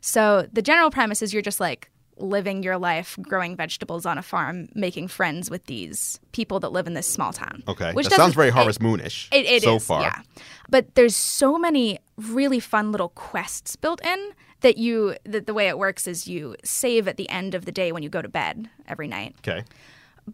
So 0.00 0.48
the 0.52 0.62
general 0.62 0.90
premise 0.90 1.22
is 1.22 1.32
you're 1.32 1.42
just 1.42 1.60
like 1.60 1.90
living 2.20 2.62
your 2.62 2.78
life, 2.78 3.16
growing 3.22 3.56
vegetables 3.56 4.04
on 4.06 4.18
a 4.18 4.22
farm, 4.22 4.68
making 4.74 5.08
friends 5.08 5.50
with 5.50 5.64
these 5.66 6.18
people 6.32 6.60
that 6.60 6.72
live 6.72 6.86
in 6.86 6.94
this 6.94 7.06
small 7.06 7.32
town. 7.32 7.62
Okay, 7.68 7.92
which 7.92 8.08
that 8.08 8.16
sounds 8.16 8.34
very 8.34 8.50
Harvest 8.50 8.80
Moonish. 8.80 9.28
it, 9.32 9.46
it 9.46 9.62
so 9.62 9.76
is, 9.76 9.86
far. 9.86 10.02
yeah. 10.02 10.22
But 10.68 10.94
there's 10.94 11.16
so 11.16 11.58
many 11.58 11.98
really 12.16 12.60
fun 12.60 12.92
little 12.92 13.10
quests 13.10 13.76
built 13.76 14.04
in 14.04 14.32
that 14.60 14.76
you 14.76 15.16
that 15.24 15.46
the 15.46 15.54
way 15.54 15.68
it 15.68 15.78
works 15.78 16.06
is 16.06 16.26
you 16.26 16.56
save 16.64 17.06
at 17.06 17.16
the 17.16 17.28
end 17.30 17.54
of 17.54 17.64
the 17.64 17.72
day 17.72 17.92
when 17.92 18.02
you 18.02 18.08
go 18.08 18.22
to 18.22 18.28
bed 18.28 18.68
every 18.86 19.08
night. 19.08 19.34
Okay, 19.38 19.64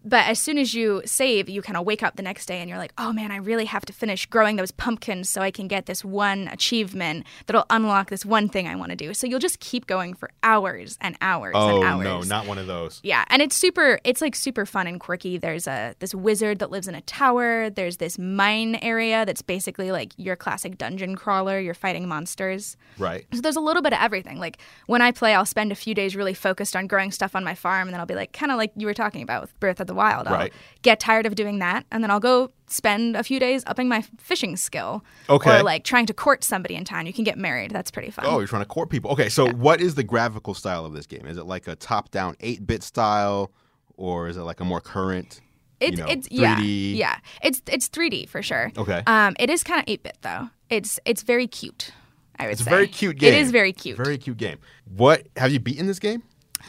But 0.04 0.26
as 0.26 0.38
soon 0.38 0.58
as 0.58 0.74
you 0.74 1.02
save, 1.04 1.48
you 1.48 1.62
kind 1.62 1.76
of 1.76 1.84
wake 1.84 2.02
up 2.02 2.16
the 2.16 2.22
next 2.22 2.46
day 2.46 2.60
and 2.60 2.68
you're 2.68 2.78
like, 2.78 2.92
oh 2.98 3.12
man, 3.12 3.30
I 3.30 3.36
really 3.36 3.66
have 3.66 3.84
to 3.86 3.92
finish 3.92 4.26
growing 4.26 4.56
those 4.56 4.70
pumpkins 4.70 5.28
so 5.28 5.42
I 5.42 5.50
can 5.50 5.68
get 5.68 5.86
this 5.86 6.04
one 6.04 6.48
achievement 6.48 7.26
that'll 7.46 7.66
unlock 7.70 8.10
this 8.10 8.24
one 8.24 8.48
thing 8.48 8.66
I 8.66 8.76
want 8.76 8.90
to 8.90 8.96
do. 8.96 9.14
So 9.14 9.26
you'll 9.26 9.38
just 9.38 9.60
keep 9.60 9.86
going 9.86 10.14
for 10.14 10.30
hours 10.42 10.98
and 11.00 11.16
hours 11.20 11.52
oh 11.54 11.76
and 11.76 11.84
hours. 11.84 12.04
no, 12.04 12.20
not 12.22 12.46
one 12.46 12.58
of 12.58 12.66
those. 12.66 13.00
Yeah, 13.02 13.24
and 13.28 13.42
it's 13.42 13.56
super. 13.56 14.00
It's 14.04 14.20
like 14.20 14.34
super 14.34 14.66
fun 14.66 14.86
and 14.86 14.98
quirky. 14.98 15.38
There's 15.38 15.66
a 15.66 15.94
this 15.98 16.14
wizard 16.14 16.58
that 16.58 16.70
lives 16.70 16.88
in 16.88 16.94
a 16.94 17.00
tower. 17.02 17.70
There's 17.70 17.98
this 17.98 18.18
mine 18.18 18.76
area 18.76 19.24
that's 19.26 19.42
basically 19.42 19.92
like 19.92 20.12
your 20.16 20.36
classic 20.36 20.78
dungeon 20.78 21.16
crawler. 21.16 21.58
You're 21.60 21.74
fighting 21.74 22.08
monsters. 22.08 22.76
Right. 22.98 23.26
So 23.32 23.40
there's 23.40 23.56
a 23.56 23.60
little 23.60 23.82
bit 23.82 23.92
of 23.92 23.98
everything. 24.00 24.38
Like 24.38 24.58
when 24.86 25.02
I 25.02 25.12
play, 25.12 25.34
I'll 25.34 25.44
spend 25.44 25.72
a 25.72 25.76
few 25.76 25.94
days 25.94 26.16
really 26.16 26.34
focused 26.34 26.74
on 26.74 26.86
growing 26.86 27.10
stuff 27.10 27.36
on 27.36 27.44
my 27.44 27.54
farm, 27.54 27.88
and 27.88 27.92
then 27.92 28.00
I'll 28.00 28.06
be 28.06 28.14
like, 28.14 28.32
kind 28.32 28.50
of 28.50 28.58
like 28.58 28.72
you 28.76 28.86
were 28.86 28.94
talking 28.94 29.22
about 29.22 29.42
with 29.42 29.58
Breath 29.60 29.80
the 29.86 29.94
Wild. 29.94 30.26
I'll 30.28 30.34
Right. 30.34 30.52
get 30.82 31.00
tired 31.00 31.26
of 31.26 31.34
doing 31.34 31.58
that, 31.60 31.84
and 31.92 32.02
then 32.02 32.10
I'll 32.10 32.20
go 32.20 32.50
spend 32.66 33.16
a 33.16 33.22
few 33.22 33.38
days 33.38 33.62
upping 33.66 33.88
my 33.88 34.02
fishing 34.18 34.56
skill. 34.56 35.04
Okay. 35.28 35.60
Or 35.60 35.62
like 35.62 35.84
trying 35.84 36.06
to 36.06 36.14
court 36.14 36.42
somebody 36.44 36.74
in 36.74 36.84
town. 36.84 37.06
You 37.06 37.12
can 37.12 37.24
get 37.24 37.38
married. 37.38 37.70
That's 37.70 37.90
pretty 37.90 38.10
fun. 38.10 38.24
Oh, 38.26 38.38
you're 38.38 38.48
trying 38.48 38.62
to 38.62 38.68
court 38.68 38.90
people. 38.90 39.10
Okay, 39.12 39.28
so 39.28 39.48
what 39.50 39.80
is 39.80 39.94
the 39.94 40.02
graphical 40.04 40.54
style 40.54 40.84
of 40.84 40.92
this 40.92 41.06
game? 41.06 41.26
Is 41.26 41.36
it 41.38 41.44
like 41.46 41.68
a 41.68 41.76
top-down 41.76 42.36
8-bit 42.40 42.82
style, 42.82 43.52
or 43.96 44.28
is 44.28 44.36
it 44.36 44.42
like 44.42 44.60
a 44.60 44.64
more 44.64 44.80
current? 44.80 45.40
It's 45.80 45.98
you 45.98 46.04
know, 46.04 46.10
it's 46.10 46.28
yeah 46.30 46.56
3D? 46.56 46.96
yeah 46.96 47.16
it's 47.42 47.60
it's 47.66 47.88
3D 47.88 48.28
for 48.28 48.42
sure. 48.42 48.70
Okay. 48.78 49.02
Um, 49.06 49.34
it 49.40 49.50
is 49.50 49.64
kind 49.64 49.80
of 49.80 49.84
8 49.88 50.02
bit 50.04 50.18
though. 50.22 50.48
It's 50.70 50.98
it's 51.04 51.22
very 51.22 51.46
cute. 51.48 51.90
I 52.38 52.44
would 52.46 52.52
It's 52.52 52.60
a 52.62 52.64
very 52.64 52.86
cute 52.86 53.18
game. 53.18 53.34
It 53.34 53.38
is 53.40 53.50
very 53.50 53.72
cute. 53.72 53.96
Very 53.96 54.16
cute 54.16 54.36
game. 54.36 54.58
What 54.84 55.26
have 55.36 55.52
you 55.52 55.58
beaten 55.60 55.86
this 55.86 55.98
game? 55.98 56.22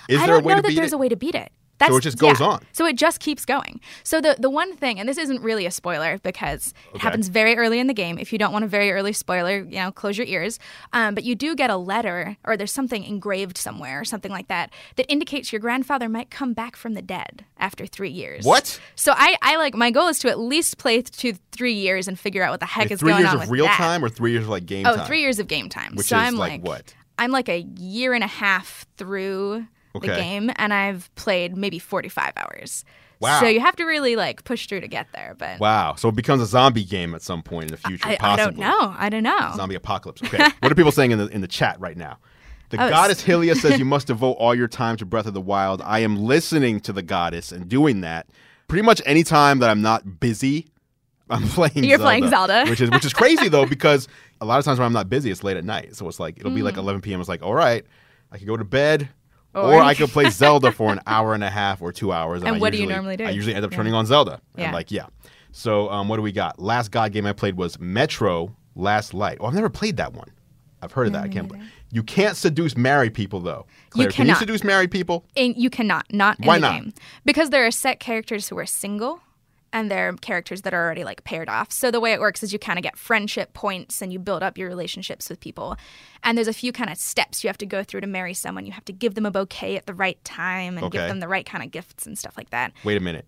Is 0.09 0.19
I 0.19 0.25
there 0.25 0.35
don't 0.35 0.43
a 0.43 0.45
way 0.47 0.53
know 0.53 0.57
to 0.57 0.61
that 0.63 0.67
beat 0.69 0.75
there's 0.75 0.91
it? 0.91 0.95
a 0.95 0.97
way 0.97 1.07
to 1.09 1.15
beat 1.15 1.35
it. 1.35 1.51
That's, 1.93 1.97
it 1.97 2.01
just 2.01 2.17
goes 2.17 2.39
yeah. 2.39 2.47
on. 2.47 2.65
So 2.73 2.85
it 2.85 2.95
just 2.95 3.19
keeps 3.19 3.45
going. 3.45 3.79
So 4.03 4.21
the 4.21 4.35
the 4.39 4.49
one 4.49 4.75
thing, 4.75 4.99
and 4.99 5.07
this 5.07 5.17
isn't 5.17 5.41
really 5.41 5.65
a 5.65 5.71
spoiler 5.71 6.17
because 6.19 6.73
it 6.93 7.01
happens 7.01 7.27
very 7.27 7.55
early 7.57 7.79
in 7.79 7.87
the 7.87 7.93
game. 7.93 8.17
If 8.17 8.31
you 8.31 8.39
don't 8.39 8.53
want 8.53 8.65
a 8.65 8.67
very 8.67 8.91
early 8.91 9.13
spoiler, 9.13 9.59
you 9.59 9.77
know, 9.77 9.91
close 9.91 10.17
your 10.17 10.27
ears. 10.27 10.59
Um, 10.93 11.15
but 11.15 11.23
you 11.23 11.35
do 11.35 11.55
get 11.55 11.69
a 11.69 11.77
letter, 11.77 12.37
or 12.43 12.57
there's 12.57 12.71
something 12.71 13.03
engraved 13.03 13.57
somewhere, 13.57 13.99
or 14.01 14.05
something 14.05 14.31
like 14.31 14.47
that, 14.47 14.71
that 14.95 15.05
indicates 15.11 15.51
your 15.51 15.59
grandfather 15.59 16.09
might 16.09 16.29
come 16.29 16.53
back 16.53 16.75
from 16.75 16.93
the 16.93 17.01
dead 17.01 17.45
after 17.57 17.85
three 17.85 18.09
years. 18.09 18.45
What? 18.45 18.79
So 18.95 19.13
I, 19.15 19.35
I 19.41 19.57
like 19.57 19.75
my 19.75 19.91
goal 19.91 20.07
is 20.07 20.19
to 20.19 20.29
at 20.29 20.39
least 20.39 20.77
play 20.77 21.01
to 21.01 21.33
three 21.51 21.73
years 21.73 22.07
and 22.07 22.17
figure 22.19 22.43
out 22.43 22.51
what 22.51 22.59
the 22.59 22.65
heck 22.65 22.91
is 22.91 22.99
three 22.99 23.11
going 23.11 23.23
years 23.23 23.33
on 23.33 23.41
of 23.41 23.49
real 23.51 23.65
that. 23.65 23.77
time 23.77 24.03
or 24.03 24.09
three 24.09 24.31
years 24.31 24.43
of 24.43 24.49
like 24.49 24.65
game 24.65 24.85
Oh, 24.85 24.95
time? 24.95 25.05
three 25.07 25.21
years 25.21 25.39
of 25.39 25.47
game 25.47 25.69
time. 25.69 25.95
Which 25.95 26.07
so 26.07 26.17
is 26.17 26.21
I'm 26.21 26.35
like 26.35 26.45
like, 26.45 26.63
what? 26.65 26.93
I'm 27.17 27.31
like 27.31 27.49
a 27.49 27.61
year 27.77 28.13
and 28.13 28.23
a 28.23 28.27
half 28.27 28.85
through 28.97 29.65
Okay. 29.95 30.07
the 30.09 30.15
game, 30.15 30.51
and 30.57 30.73
I've 30.73 31.13
played 31.15 31.55
maybe 31.57 31.79
45 31.79 32.33
hours. 32.37 32.83
Wow. 33.21 33.39
So 33.39 33.47
you 33.47 33.61
have 33.61 33.75
to 33.77 33.85
really 33.85 34.15
like 34.17 34.43
push 34.43 34.67
through 34.67 34.81
to 34.81 34.87
get 34.89 35.07
there. 35.13 35.35
But 35.37 35.59
Wow. 35.59 35.95
So 35.95 36.09
it 36.09 36.15
becomes 36.15 36.41
a 36.41 36.45
zombie 36.45 36.83
game 36.83 37.15
at 37.15 37.21
some 37.21 37.41
point 37.41 37.65
in 37.65 37.71
the 37.71 37.77
future, 37.77 38.07
I, 38.09 38.17
I 38.19 38.35
don't 38.35 38.57
know. 38.57 38.93
I 38.97 39.09
don't 39.09 39.23
know. 39.23 39.53
Zombie 39.55 39.75
apocalypse. 39.75 40.21
Okay. 40.23 40.43
what 40.59 40.71
are 40.71 40.75
people 40.75 40.91
saying 40.91 41.11
in 41.11 41.17
the 41.19 41.27
in 41.27 41.39
the 41.41 41.47
chat 41.47 41.79
right 41.79 41.95
now? 41.95 42.17
The 42.71 42.83
Oh, 42.83 42.89
goddess 42.89 43.23
Hylia 43.23 43.55
says 43.55 43.79
you 43.79 43.85
must 43.95 44.07
devote 44.07 44.33
all 44.33 44.53
your 44.53 44.67
time 44.67 44.97
to 44.97 45.05
Breath 45.05 45.27
of 45.27 45.33
the 45.33 45.39
Wild. 45.41 45.81
I 45.83 45.99
am 45.99 46.17
listening 46.17 46.79
to 46.81 46.91
the 46.93 47.01
goddess 47.03 47.51
and 47.53 47.69
doing 47.69 48.01
that. 48.01 48.27
Pretty 48.67 48.81
much 48.81 49.01
any 49.05 49.23
time 49.23 49.59
that 49.59 49.69
I'm 49.69 49.81
not 49.81 50.19
busy, 50.19 50.67
I'm 51.29 51.43
playing. 51.47 51.85
You're 51.85 51.99
playing 51.99 52.27
Zelda. 52.29 52.65
which 52.67 52.81
is 52.81 52.89
which 52.91 53.05
is 53.05 53.13
crazy 53.13 53.47
though 53.47 53.65
because 53.65 54.09
a 54.41 54.45
lot 54.45 54.59
of 54.59 54.65
times 54.65 54.77
when 54.79 54.85
I'm 54.87 54.93
not 54.93 55.07
busy, 55.09 55.31
it's 55.31 55.43
late 55.43 55.55
at 55.55 55.63
night. 55.63 55.95
So 55.95 56.05
it's 56.09 56.19
like 56.19 56.37
it'll 56.37 56.51
be 56.51 56.59
Mm. 56.61 56.65
like 56.65 56.77
11 56.77 56.99
p.m. 57.01 57.19
It's 57.21 57.29
like 57.29 57.43
all 57.43 57.53
right, 57.55 57.85
I 58.31 58.37
can 58.37 58.45
go 58.45 58.57
to 58.57 58.65
bed. 58.65 59.07
Or, 59.55 59.75
Or- 59.75 59.81
I 59.81 59.93
could 59.95 60.09
play 60.09 60.29
Zelda 60.29 60.71
for 60.71 60.91
an 60.91 60.99
hour 61.07 61.33
and 61.33 61.43
a 61.43 61.49
half 61.49 61.81
or 61.81 61.91
two 61.91 62.11
hours. 62.11 62.43
And 62.43 62.55
I 62.55 62.59
what 62.59 62.71
do 62.73 62.77
you 62.77 62.87
normally 62.87 63.15
do? 63.17 63.23
I 63.25 63.29
usually 63.29 63.55
end 63.55 63.63
up 63.65 63.71
Yeah. 63.71 63.77
turning 63.77 63.93
on 63.93 64.05
Zelda. 64.05 64.41
Yeah. 64.57 64.67
I'm 64.67 64.73
like, 64.73 64.91
yeah. 64.91 65.07
So 65.51 65.89
um, 65.89 66.09
what 66.09 66.17
do 66.17 66.21
we 66.21 66.31
got? 66.33 66.59
Last 66.59 66.91
God 66.91 67.11
game 67.13 67.25
I 67.25 67.31
played 67.33 67.55
was 67.55 67.79
Metro 67.79 68.55
Last 68.75 69.13
Light. 69.13 69.37
Oh, 69.39 69.45
I've 69.45 69.53
never 69.53 69.69
played 69.69 69.97
that 69.97 70.13
one. 70.13 70.29
I've 70.81 70.91
heard 70.91 71.07
of 71.07 71.13
that. 71.13 71.23
I 71.23 71.27
can't. 71.29 71.47
Play. 71.49 71.61
You 71.91 72.03
can't 72.03 72.35
seduce 72.35 72.75
married 72.75 73.13
people 73.13 73.39
though. 73.39 73.65
Claire, 73.89 74.09
can 74.11 74.25
you 74.27 74.33
cannot. 74.33 74.39
seduce 74.39 74.63
married 74.63 74.91
people? 74.91 75.25
And 75.37 75.55
you 75.57 75.69
cannot, 75.69 76.05
not 76.11 76.37
in 76.39 76.45
Why 76.45 76.57
the 76.57 76.61
not? 76.69 76.73
game. 76.83 76.93
Because 77.23 77.49
there 77.49 77.65
are 77.65 77.71
set 77.71 77.99
characters 78.01 78.49
who 78.49 78.57
are 78.59 78.65
single 78.65 79.21
and 79.75 79.91
there 79.91 80.07
are 80.09 80.13
characters 80.13 80.61
that 80.63 80.73
are 80.73 80.83
already 80.83 81.03
like 81.03 81.23
paired 81.25 81.49
off. 81.49 81.71
So 81.71 81.91
the 81.91 81.99
way 81.99 82.13
it 82.13 82.19
works 82.19 82.41
is 82.41 82.53
you 82.53 82.57
kind 82.59 82.79
of 82.79 82.83
get 82.83 82.97
friendship 82.97 83.53
points 83.53 84.01
and 84.01 84.11
you 84.13 84.19
build 84.19 84.41
up 84.41 84.57
your 84.57 84.69
relationships 84.69 85.29
with 85.29 85.39
people. 85.39 85.75
And 86.23 86.37
there's 86.37 86.47
a 86.47 86.53
few 86.53 86.71
kind 86.71 86.89
of 86.89 86.97
steps 86.97 87.43
you 87.43 87.49
have 87.49 87.57
to 87.59 87.65
go 87.65 87.83
through 87.83 88.01
to 88.01 88.07
marry 88.07 88.33
someone. 88.33 88.65
You 88.65 88.71
have 88.71 88.85
to 88.85 88.93
give 88.93 89.13
them 89.15 89.25
a 89.25 89.31
bouquet 89.31 89.75
at 89.75 89.85
the 89.85 89.93
right 89.93 90.17
time 90.23 90.77
and 90.77 90.85
Okay. 90.85 90.97
give 90.99 91.07
them 91.09 91.19
the 91.19 91.27
right 91.27 91.45
kind 91.45 91.63
of 91.63 91.71
gifts 91.71 92.07
and 92.07 92.17
stuff 92.17 92.37
like 92.37 92.49
that. 92.51 92.71
Wait 92.83 92.97
a 92.97 93.01
minute. 93.01 93.27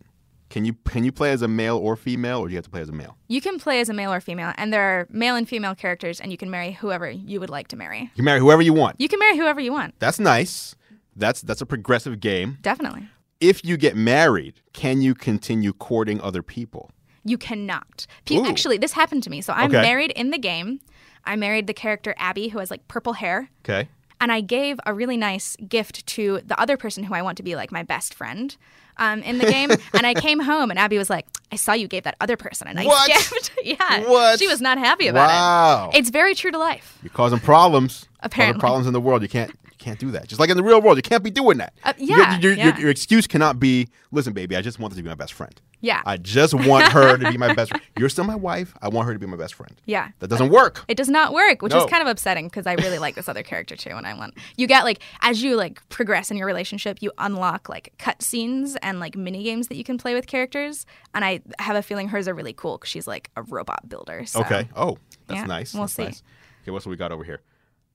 Can 0.49 0.63
you 0.63 0.75
can 0.87 1.03
you 1.03 1.11
play 1.11 1.31
as 1.33 1.41
a 1.41 1.47
male 1.49 1.75
or 1.77 1.97
female, 1.97 2.39
or 2.39 2.47
do 2.47 2.53
you 2.53 2.57
have 2.57 2.63
to 2.63 2.69
play 2.71 2.79
as 2.79 2.87
a 2.87 2.93
male? 2.93 3.17
You 3.27 3.41
can 3.41 3.59
play 3.59 3.81
as 3.81 3.89
a 3.89 3.93
male 3.93 4.13
or 4.13 4.21
female, 4.21 4.53
and 4.55 4.71
there 4.71 4.81
are 4.81 5.05
male 5.11 5.35
and 5.35 5.45
female 5.49 5.75
characters, 5.75 6.21
and 6.21 6.31
you 6.31 6.37
can 6.37 6.49
marry 6.49 6.71
whoever 6.71 7.09
you 7.11 7.41
would 7.41 7.49
like 7.49 7.67
to 7.67 7.75
marry. 7.75 7.99
You 8.03 8.09
can 8.15 8.23
marry 8.23 8.39
whoever 8.39 8.61
you 8.61 8.71
want. 8.73 8.95
You 8.97 9.09
can 9.09 9.19
marry 9.19 9.35
whoever 9.37 9.59
you 9.59 9.73
want, 9.73 9.95
That's 9.99 10.19
nice. 10.21 10.73
That's 11.17 11.41
that's 11.41 11.59
a 11.59 11.65
progressive 11.65 12.21
game. 12.21 12.59
definitely. 12.61 13.09
If 13.39 13.63
you 13.63 13.77
get 13.77 13.95
married, 13.95 14.61
can 14.73 15.01
you 15.01 15.13
continue 15.13 15.73
courting 15.73 16.19
other 16.21 16.41
people? 16.41 16.91
You 17.23 17.37
cannot. 17.37 18.07
Pe- 18.25 18.41
Actually, 18.41 18.77
this 18.77 18.93
happened 18.93 19.23
to 19.23 19.29
me. 19.29 19.41
So 19.41 19.53
I'm 19.53 19.69
Okay. 19.69 19.81
married 19.81 20.11
in 20.11 20.31
the 20.31 20.37
game. 20.37 20.79
I 21.25 21.35
married 21.35 21.67
the 21.67 21.73
character 21.73 22.15
Abby, 22.17 22.47
who 22.49 22.59
has 22.59 22.71
like 22.71 22.87
purple 22.87 23.13
hair. 23.13 23.49
Okay. 23.63 23.89
And 24.19 24.31
I 24.31 24.41
gave 24.41 24.79
a 24.85 24.93
really 24.93 25.17
nice 25.17 25.55
gift 25.67 26.07
to 26.07 26.39
the 26.43 26.59
other 26.59 26.75
person 26.77 27.03
who 27.03 27.13
I 27.13 27.21
want 27.21 27.37
to 27.37 27.43
be 27.43 27.55
like 27.55 27.71
my 27.71 27.83
best 27.83 28.13
friend 28.15 28.55
um, 28.97 29.21
in 29.21 29.37
the 29.37 29.45
game. 29.45 29.69
and 29.93 30.07
I 30.07 30.15
came 30.15 30.39
home 30.39 30.71
and 30.71 30.79
Abby 30.79 30.97
was 30.97 31.09
like, 31.09 31.27
I 31.51 31.55
saw 31.57 31.73
you 31.73 31.87
gave 31.87 32.03
that 32.03 32.15
other 32.21 32.35
person 32.37 32.67
a 32.67 32.73
nice 32.73 32.87
What? 32.87 33.07
gift. 33.07 33.51
yeah. 33.63 34.07
What? 34.09 34.39
She 34.39 34.47
was 34.47 34.59
not 34.61 34.79
happy 34.79 35.07
about 35.07 35.27
Wow. 35.27 35.89
it. 35.93 35.97
It's 35.99 36.09
very 36.09 36.33
true 36.33 36.49
to 36.49 36.57
life. 36.57 36.97
You're 37.03 37.11
causing 37.11 37.39
problems. 37.39 38.07
Apparently. 38.21 38.53
Causing 38.53 38.59
problems 38.61 38.87
in 38.87 38.93
the 38.93 39.01
world. 39.01 39.21
You 39.21 39.27
can't 39.29 39.51
you 39.79 39.83
can't 39.85 39.99
do 39.99 40.11
that. 40.11 40.27
Just 40.27 40.39
like 40.39 40.49
in 40.49 40.57
the 40.57 40.63
real 40.63 40.81
world, 40.81 40.97
you 40.97 41.03
can't 41.03 41.23
be 41.23 41.29
doing 41.31 41.57
that. 41.59 41.73
Uh, 41.83 41.93
Your- 41.97 42.17
yeah, 42.19 42.39
your, 42.39 42.53
your, 42.53 42.65
yeah. 42.67 42.77
your 42.79 42.89
excuse 42.89 43.27
cannot 43.27 43.59
be, 43.59 43.87
listen, 44.11 44.33
baby, 44.33 44.55
I 44.55 44.61
just 44.61 44.79
want 44.79 44.91
this 44.93 44.97
to 44.97 45.03
be 45.03 45.09
my 45.09 45.15
best 45.15 45.33
friend. 45.33 45.59
Yeah. 45.79 46.01
I 46.07 46.17
just 46.17 46.55
want 46.55 46.91
her 46.91 47.17
to 47.17 47.31
be 47.31 47.37
my 47.37 47.53
best 47.55 47.69
friend. 47.69 47.83
You're 47.99 48.09
still 48.09 48.23
my 48.23 48.35
wife. 48.35 48.73
I 48.81 48.87
want 48.89 49.05
her 49.07 49.13
to 49.13 49.19
be 49.19 49.27
my 49.27 49.37
best 49.37 49.53
friend. 49.53 49.79
Yeah. 49.85 50.09
That 50.19 50.27
doesn't 50.29 50.49
work. 50.49 50.83
It 50.87 50.97
does 50.97 51.07
not 51.09 51.33
work, 51.33 51.61
which 51.61 51.71
No. 51.71 51.83
is 51.83 51.89
kind 51.91 52.01
of 52.01 52.07
upsetting 52.07 52.47
because 52.47 52.65
I 52.65 52.73
really 52.73 52.97
like 52.97 53.13
this 53.13 53.29
other 53.29 53.43
character 53.43 53.75
too. 53.75 53.91
And 53.91 54.07
I 54.07 54.15
want 54.15 54.33
you 54.55 54.65
get 54.65 54.83
like 54.85 54.99
as 55.21 55.43
you 55.43 55.55
like 55.55 55.87
progress 55.89 56.31
in 56.31 56.37
your 56.37 56.47
relationship, 56.47 56.97
you 57.01 57.11
unlock 57.19 57.69
like 57.69 57.93
cutscenes 57.99 58.75
and 58.81 58.99
like 58.99 59.15
mini 59.15 59.43
games 59.43 59.67
that 59.67 59.75
you 59.75 59.83
can 59.83 59.99
play 59.99 60.15
with 60.15 60.25
characters. 60.25 60.87
And 61.13 61.23
I 61.23 61.41
have 61.59 61.75
a 61.75 61.83
feeling 61.83 62.07
hers 62.07 62.27
are 62.27 62.33
really 62.33 62.53
cool 62.53 62.79
because 62.79 62.89
she's 62.89 63.05
like 63.07 63.29
a 63.35 63.43
robot 63.43 63.87
builder. 63.87 64.25
So. 64.25 64.39
Okay. 64.41 64.67
Oh, 64.75 64.97
that's 65.27 65.41
Yeah, 65.41 65.45
nice. 65.45 65.73
we'll 65.75 65.83
That's 65.83 65.93
see. 65.93 66.03
nice. 66.05 66.23
Okay, 66.63 66.71
what's 66.71 66.87
what 66.87 66.89
we 66.89 66.97
got 66.97 67.11
over 67.11 67.23
here? 67.23 67.41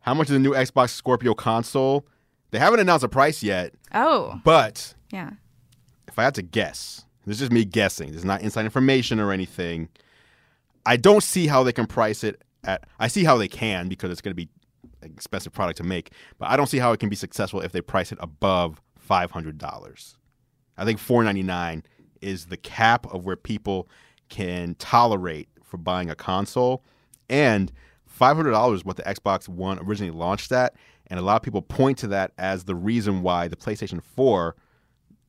How 0.03 0.15
much 0.15 0.29
is 0.29 0.33
the 0.35 0.39
new 0.39 0.53
Xbox 0.53 0.91
Scorpio 0.91 1.35
console? 1.35 2.07
They 2.51 2.59
haven't 2.59 2.81
announced 2.81 3.05
a 3.05 3.09
price 3.09 3.43
yet, 3.43 3.73
Oh 3.95 4.41
but 4.45 4.95
yeah. 5.11 5.31
if 6.07 6.19
I 6.19 6.25
had 6.25 6.35
to 6.35 6.43
guess, 6.43 7.05
this 7.25 7.37
is 7.37 7.41
just 7.41 7.53
me 7.53 7.65
guessing. 7.65 8.09
This 8.09 8.19
is 8.19 8.25
not 8.25 8.43
inside 8.43 8.65
information 8.67 9.19
or 9.21 9.33
anything. 9.33 9.89
I 10.85 10.97
don't 10.97 11.23
see 11.23 11.47
how 11.47 11.63
they 11.63 11.73
can 11.73 11.87
price 11.87 12.25
it 12.25 12.43
at. 12.65 12.85
I 12.99 13.09
see 13.09 13.25
how 13.25 13.39
they 13.39 13.49
can 13.49 13.89
because 13.89 14.11
it's 14.11 14.21
going 14.21 14.33
to 14.33 14.37
be 14.37 14.49
an 15.01 15.13
expensive 15.13 15.53
product 15.53 15.79
to 15.79 15.83
make, 15.85 16.11
but 16.39 16.51
I 16.51 16.57
don't 16.57 16.67
see 16.69 16.79
how 16.79 16.93
it 16.93 17.01
can 17.01 17.09
be 17.09 17.17
successful 17.17 17.61
if 17.61 17.73
they 17.73 17.81
price 17.81 18.13
it 18.13 18.19
above 18.21 18.83
five 18.99 19.31
hundred 19.31 19.57
dollars. 19.57 20.19
I 20.77 20.85
think 20.85 20.99
four 20.99 21.23
ninety 21.25 21.43
nine 21.43 21.85
is 22.21 22.47
the 22.47 22.57
cap 22.57 23.07
of 23.15 23.25
where 23.25 23.37
people 23.37 23.89
can 24.29 24.75
tolerate 24.75 25.49
for 25.63 25.77
buying 25.79 26.11
a 26.11 26.15
console, 26.15 26.85
and 27.31 27.73
five 28.13 28.37
hundred 28.37 28.53
dollars 28.53 28.81
is 28.81 28.85
what 28.85 28.97
the 28.97 29.03
Xbox 29.03 29.49
One 29.49 29.79
originally 29.81 30.13
launched 30.17 30.53
at, 30.53 30.75
and 31.09 31.19
a 31.19 31.23
lot 31.23 31.37
of 31.37 31.43
people 31.43 31.63
point 31.63 31.99
to 31.99 32.07
that 32.09 32.33
as 32.39 32.65
the 32.65 32.75
reason 32.75 33.23
why 33.23 33.49
the 33.49 33.57
PlayStation 33.57 34.03
Four 34.03 34.57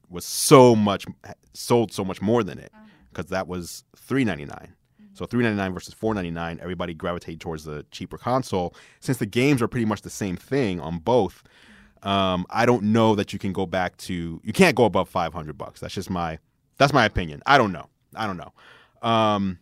was 0.09 0.25
so 0.25 0.75
much 0.75 1.05
sold 1.53 1.91
so 1.91 2.03
much 2.03 2.21
more 2.21 2.43
than 2.43 2.59
it 2.59 2.71
because 3.11 3.29
that 3.31 3.47
was 3.47 3.83
three 3.95 4.23
ninety 4.23 4.45
nine. 4.45 4.75
So 5.13 5.25
three 5.25 5.43
ninety 5.43 5.57
nine 5.57 5.73
versus 5.73 5.93
four 5.93 6.13
ninety 6.13 6.31
nine, 6.31 6.59
everybody 6.61 6.93
gravitated 6.93 7.39
towards 7.39 7.63
the 7.63 7.85
cheaper 7.91 8.17
console. 8.17 8.75
Since 8.99 9.17
the 9.17 9.25
games 9.25 9.61
are 9.61 9.67
pretty 9.67 9.85
much 9.85 10.01
the 10.01 10.09
same 10.09 10.35
thing 10.35 10.79
on 10.79 10.99
both, 10.99 11.43
um, 12.03 12.45
I 12.49 12.65
don't 12.65 12.83
know 12.83 13.15
that 13.15 13.31
you 13.31 13.39
can 13.39 13.53
go 13.53 13.65
back 13.65 13.97
to. 13.97 14.41
You 14.43 14.53
can't 14.53 14.75
go 14.75 14.85
above 14.85 15.09
five 15.09 15.33
hundred 15.33 15.57
bucks. 15.57 15.79
That's 15.79 15.93
just 15.93 16.09
my 16.09 16.39
that's 16.77 16.93
my 16.93 17.05
opinion. 17.05 17.41
I 17.45 17.57
don't 17.57 17.71
know. 17.71 17.87
I 18.15 18.27
don't 18.27 18.37
know. 18.37 18.53
Um, 19.07 19.59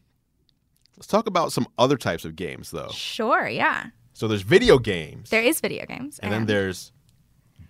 let's 0.98 1.08
talk 1.08 1.28
about 1.28 1.52
some 1.52 1.68
other 1.78 1.98
types 1.98 2.26
of 2.26 2.36
games 2.36 2.72
though. 2.72 2.90
Sure, 2.94 3.48
yeah. 3.48 3.88
So 4.14 4.28
there's 4.28 4.42
video 4.44 4.78
games, 4.78 5.30
There 5.30 5.42
is 5.42 5.60
video 5.62 5.86
games. 5.86 6.20
and 6.20 6.32
then 6.32 6.46
there's 6.46 6.92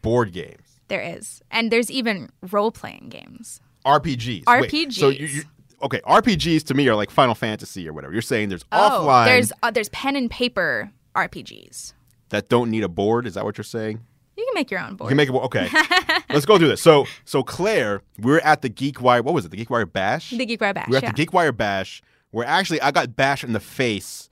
board 0.02 0.34
games. 0.34 0.80
there 0.88 1.02
is. 1.02 1.42
And 1.52 1.72
there's 1.72 1.90
even 1.92 2.30
role 2.52 2.72
playing 2.72 3.10
games. 3.10 3.62
RPGs. 3.86 4.44
Wait, 4.48 4.92
so 4.94 5.10
you, 5.10 5.28
RPGs. 5.28 5.34
you 5.36 5.44
okay? 5.84 6.02
RPGs 6.02 6.64
to 6.66 6.74
me 6.74 6.88
are 6.90 6.96
like 6.96 7.10
Final 7.12 7.36
Fantasy 7.36 7.88
or 7.88 7.94
whatever. 7.94 8.12
You're 8.14 8.22
saying 8.22 8.50
there's 8.50 8.66
Oh, 8.72 8.78
offline 9.08 9.26
there's 9.26 9.52
uh, 9.64 9.72
there's 9.72 9.90
pen 9.90 10.16
and 10.16 10.30
paper 10.30 10.92
RPGs. 11.16 11.94
that 12.30 12.50
don't 12.50 12.70
need 12.70 12.84
a 12.84 12.90
board. 12.90 13.26
Is 13.28 13.36
that 13.36 13.46
what 13.46 13.58
you're 13.58 13.64
saying? 13.64 14.02
You 14.38 14.46
can 14.46 14.54
make 14.56 14.72
your 14.72 14.80
own 14.80 14.96
board. 14.96 15.08
You 15.12 15.16
can 15.16 15.18
make 15.18 15.30
it. 15.30 15.36
Okay, 15.36 15.70
let's 16.34 16.46
go 16.46 16.58
do 16.58 16.68
this. 16.68 16.82
So, 16.82 17.06
so 17.26 17.44
Claire, 17.44 18.02
we're 18.20 18.40
at 18.40 18.62
the 18.62 18.70
GeekWire. 18.70 19.24
What 19.24 19.34
was 19.34 19.46
it? 19.46 19.52
The 19.52 19.58
GeekWire 19.64 19.92
Bash. 19.92 20.32
the 20.32 20.46
Geek 20.46 20.60
Wire 20.62 20.74
Bash. 20.74 20.88
we're 20.90 20.98
at 20.98 21.04
yeah. 21.04 21.12
the 21.12 21.26
GeekWire 21.26 21.56
Bash, 21.56 22.02
where 22.32 22.46
actually 22.48 22.82
I 22.82 22.91
got 22.91 23.15
bashed 23.15 23.44
in 23.44 23.54
the 23.54 23.60
face 23.60 24.30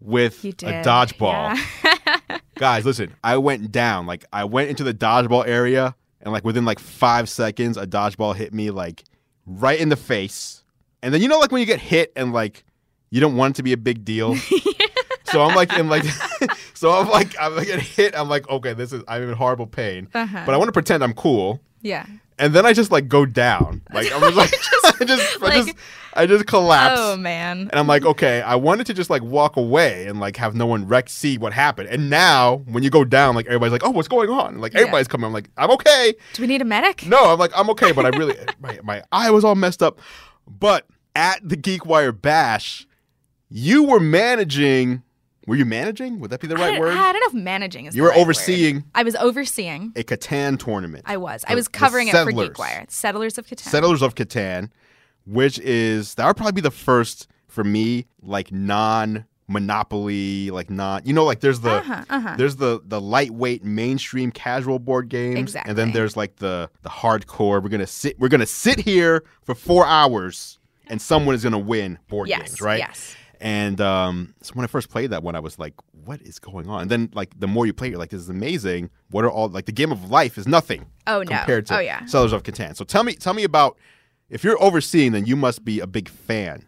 with 0.00 0.44
a 0.44 0.52
dodgeball. 0.82 1.58
Yeah. 1.84 2.38
Guys, 2.56 2.84
listen, 2.84 3.14
I 3.24 3.36
went 3.38 3.72
down. 3.72 4.06
Like 4.06 4.24
I 4.32 4.44
went 4.44 4.68
into 4.70 4.84
the 4.84 4.92
dodgeball 4.94 5.46
area, 5.46 5.94
and 6.20 6.32
like 6.32 6.44
within 6.44 6.64
like 6.64 6.78
five 6.78 7.28
seconds, 7.28 7.76
a 7.76 7.86
dodgeball 7.86 8.34
hit 8.36 8.52
me 8.52 8.70
like 8.70 9.04
right 9.46 9.78
in 9.80 9.88
the 9.88 9.96
face. 9.96 10.62
And 11.02 11.12
then 11.12 11.20
you 11.22 11.28
know, 11.28 11.38
like 11.38 11.50
when 11.52 11.60
you 11.60 11.66
get 11.66 11.80
hit 11.80 12.12
and 12.16 12.32
like 12.32 12.64
you 13.10 13.20
don't 13.20 13.36
want 13.36 13.54
it 13.54 13.56
to 13.56 13.62
be 13.62 13.72
a 13.72 13.76
big 13.76 14.04
deal. 14.04 14.36
so 15.24 15.42
I'm 15.42 15.54
like 15.54 15.72
in 15.78 15.88
like, 15.88 16.04
so 16.74 16.92
I'm 16.92 17.08
like 17.08 17.34
I'm 17.40 17.56
like 17.56 17.66
getting 17.66 17.84
hit. 17.84 18.14
I'm 18.16 18.28
like, 18.28 18.48
okay, 18.48 18.72
this 18.74 18.92
is 18.92 19.02
I'm 19.08 19.22
in 19.22 19.32
horrible 19.34 19.66
pain, 19.66 20.08
Uh-huh. 20.14 20.42
but 20.46 20.54
I 20.54 20.58
want 20.58 20.68
to 20.68 20.72
pretend 20.72 21.02
I'm 21.02 21.14
cool. 21.14 21.60
yeah. 21.80 22.06
And 22.38 22.54
then 22.54 22.64
I 22.66 22.72
just 22.72 22.90
like 22.90 23.08
go 23.08 23.26
down. 23.26 23.82
Like 23.92 24.12
I'm 24.12 24.20
just 24.32 24.36
like 24.36 24.52
I 25.00 25.04
just 25.04 25.42
I 25.42 25.44
like- 25.44 25.54
just 25.66 25.76
I 26.14 26.26
just 26.26 26.46
collapse. 26.46 27.00
Oh 27.02 27.16
man. 27.16 27.60
And 27.70 27.74
I'm 27.74 27.86
like, 27.86 28.04
okay, 28.04 28.42
I 28.42 28.54
wanted 28.56 28.86
to 28.86 28.94
just 28.94 29.08
like 29.10 29.22
walk 29.22 29.56
away 29.56 30.06
and 30.06 30.20
like 30.20 30.36
have 30.36 30.54
no 30.54 30.66
one 30.66 30.86
wreck 30.86 31.08
see 31.08 31.38
what 31.38 31.52
happened. 31.54 31.88
And 31.88 32.10
now 32.10 32.56
when 32.66 32.82
you 32.82 32.90
go 32.90 33.02
down, 33.04 33.34
like 33.34 33.46
everybody's 33.46 33.72
like, 33.72 33.84
oh, 33.84 33.90
what's 33.90 34.08
going 34.08 34.28
on? 34.28 34.60
Like 34.60 34.74
everybody's 34.74 35.08
coming. 35.08 35.24
I'm 35.26 35.32
like, 35.32 35.48
I'm 35.56 35.70
okay. 35.70 36.14
Do 36.34 36.42
we 36.42 36.46
need 36.48 36.60
a 36.60 36.66
medic? 36.66 37.06
No, 37.06 37.32
I'm 37.32 37.38
like, 37.38 37.52
I'm 37.56 37.70
okay, 37.70 37.92
but 37.92 38.04
I 38.04 38.10
really 38.10 38.36
my, 38.60 38.78
my 38.82 39.02
eye 39.10 39.30
was 39.30 39.42
all 39.44 39.54
messed 39.54 39.82
up. 39.82 40.00
But 40.46 40.86
at 41.16 41.46
the 41.46 41.56
GeekWire 41.56 42.20
Bash, 42.20 42.86
you 43.48 43.84
were 43.84 44.00
managing. 44.00 45.02
Were 45.46 45.56
you 45.56 45.64
managing? 45.64 46.20
Would 46.20 46.30
that 46.30 46.40
be 46.40 46.46
the 46.46 46.56
right 46.56 46.72
don't, 46.72 46.80
word? 46.80 46.92
I 46.96 47.12
don't 47.12 47.20
know 47.34 47.38
if 47.38 47.44
managing 47.44 47.86
is. 47.86 47.96
You 47.96 48.02
the 48.02 48.04
were 48.04 48.08
right 48.10 48.16
word. 48.18 48.22
overseeing 48.22 48.84
I 48.94 49.02
was 49.02 49.16
overseeing. 49.16 49.92
a 49.96 50.04
Catan 50.04 50.58
tournament. 50.58 51.04
I 51.06 51.16
was. 51.16 51.44
I 51.48 51.54
was 51.54 51.66
covering 51.68 52.08
it 52.08 52.12
for. 52.12 52.30
GeekWire. 52.32 52.90
Settlers 52.90 53.38
of 53.38 53.46
Catan. 53.46 53.60
Settlers 53.60 54.02
of 54.02 54.14
Catan, 54.14 54.70
which 55.26 55.58
is 55.58 56.14
that 56.14 56.26
would 56.26 56.36
probably 56.36 56.52
be 56.52 56.60
the 56.60 56.70
first 56.70 57.26
for 57.48 57.64
me, 57.64 58.06
like 58.22 58.52
non 58.52 59.24
monopoly, 59.48 60.50
like 60.50 60.70
non 60.70 61.02
you 61.04 61.12
know, 61.12 61.24
like 61.24 61.40
there's 61.40 61.60
the 61.60 61.70
Uh-huh, 61.72 62.04
uh-huh. 62.08 62.34
there's 62.36 62.56
the 62.56 62.80
the 62.84 63.00
lightweight 63.00 63.64
mainstream 63.64 64.30
casual 64.30 64.78
board 64.78 65.08
games. 65.08 65.56
And 65.56 65.76
then 65.76 65.92
there's 65.92 66.16
like 66.16 66.36
the 66.36 66.70
the 66.82 66.88
hardcore. 66.88 67.62
We're 67.62 67.68
gonna 67.68 67.86
sit 67.86 68.18
we're 68.18 68.28
gonna 68.28 68.46
sit 68.46 68.80
here 68.80 69.24
for 69.42 69.54
four 69.54 69.86
hours 69.86 70.58
and 70.88 71.00
someone 71.00 71.34
is 71.34 71.42
gonna 71.42 71.58
win 71.58 71.98
board 72.08 72.28
Yes, 72.28 72.42
games, 72.42 72.60
right? 72.60 72.78
yes. 72.78 73.16
And 73.44 73.80
um, 73.80 74.34
so 74.40 74.52
when 74.54 74.62
I 74.62 74.68
first 74.68 74.88
played 74.88 75.10
that 75.10 75.24
one, 75.24 75.34
I 75.34 75.40
was 75.40 75.58
like, 75.58 75.74
"What 76.04 76.22
is 76.22 76.38
going 76.38 76.68
on?" 76.68 76.82
And 76.82 76.90
then, 76.90 77.10
like, 77.12 77.38
the 77.40 77.48
more 77.48 77.66
you 77.66 77.72
play, 77.72 77.88
it, 77.88 77.90
you're 77.90 77.98
like, 77.98 78.10
"This 78.10 78.20
is 78.20 78.28
amazing." 78.28 78.88
What 79.10 79.24
are 79.24 79.30
all 79.30 79.48
like 79.48 79.66
the 79.66 79.72
game 79.72 79.90
of 79.90 80.10
life 80.12 80.38
is 80.38 80.46
nothing 80.46 80.86
Oh, 81.08 81.18
no. 81.24 81.36
compared 81.36 81.66
to 81.66 81.76
Oh, 81.76 81.80
yeah. 81.80 82.04
Settlers 82.06 82.32
of 82.32 82.44
Catan. 82.44 82.76
So 82.76 82.84
tell 82.84 83.02
me, 83.02 83.14
tell 83.14 83.34
me 83.34 83.42
about 83.42 83.76
if 84.30 84.44
you're 84.44 84.62
overseeing, 84.62 85.10
then 85.10 85.26
you 85.26 85.34
must 85.34 85.64
be 85.64 85.80
a 85.80 85.88
big 85.88 86.08
fan 86.08 86.64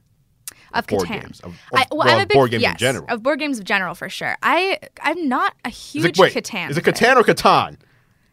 of 0.73 0.85
board 0.89 1.07
Catan. 1.09 1.23
games, 1.23 1.41
of- 1.41 1.53
of- 1.53 1.59
I, 1.73 1.87
well, 1.93 1.99
well, 2.01 2.09
I'm 2.09 2.19
a 2.19 2.23
of 2.23 2.29
big, 2.29 2.35
board 2.35 2.51
games 2.51 2.65
in 2.65 2.77
general. 2.77 3.07
Of 3.09 3.23
board 3.23 3.39
games 3.39 3.61
in 3.61 3.65
general, 3.65 3.95
for 3.95 4.09
sure. 4.09 4.37
I 4.43 4.81
I'm 5.01 5.29
not 5.29 5.55
a 5.65 5.69
Is 5.69 5.93
huge 5.93 6.05
it, 6.07 6.19
wait, 6.19 6.35
Catan. 6.35 6.71
is 6.71 6.77
it. 6.77 6.83
Catan 6.85 7.15
or 7.17 7.23
Catan? 7.23 7.77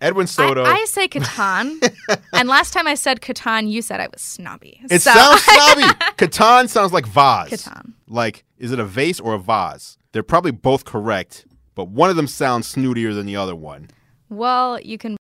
Edwin 0.01 0.25
Soto. 0.25 0.63
I, 0.63 0.71
I 0.71 0.85
say 0.85 1.07
Catan, 1.07 1.77
and 2.33 2.49
last 2.49 2.73
time 2.73 2.87
I 2.87 2.95
said 2.95 3.21
Catan, 3.21 3.69
you 3.69 3.83
said 3.83 3.99
I 3.99 4.07
was 4.11 4.19
snobby. 4.19 4.81
it 4.89 4.99
So- 5.03 5.11
sounds 5.11 5.43
snobby. 5.43 5.83
Catan 6.17 6.67
sounds 6.69 6.91
like 6.91 7.05
vase. 7.05 7.51
Catan. 7.51 7.93
Like, 8.11 8.43
is 8.57 8.73
it 8.73 8.79
a 8.79 8.83
vase 8.85 9.19
or 9.21 9.33
a 9.33 9.39
vase? 9.39 9.97
They're 10.11 10.21
probably 10.21 10.51
both 10.51 10.83
correct, 10.83 11.45
but 11.75 11.87
one 11.87 12.09
of 12.09 12.17
them 12.17 12.27
sounds 12.27 12.73
snootier 12.75 13.13
than 13.15 13.25
the 13.25 13.37
other 13.37 13.55
one. 13.55 13.89
well, 14.29 14.79
you 14.81 14.97
can 14.97 15.17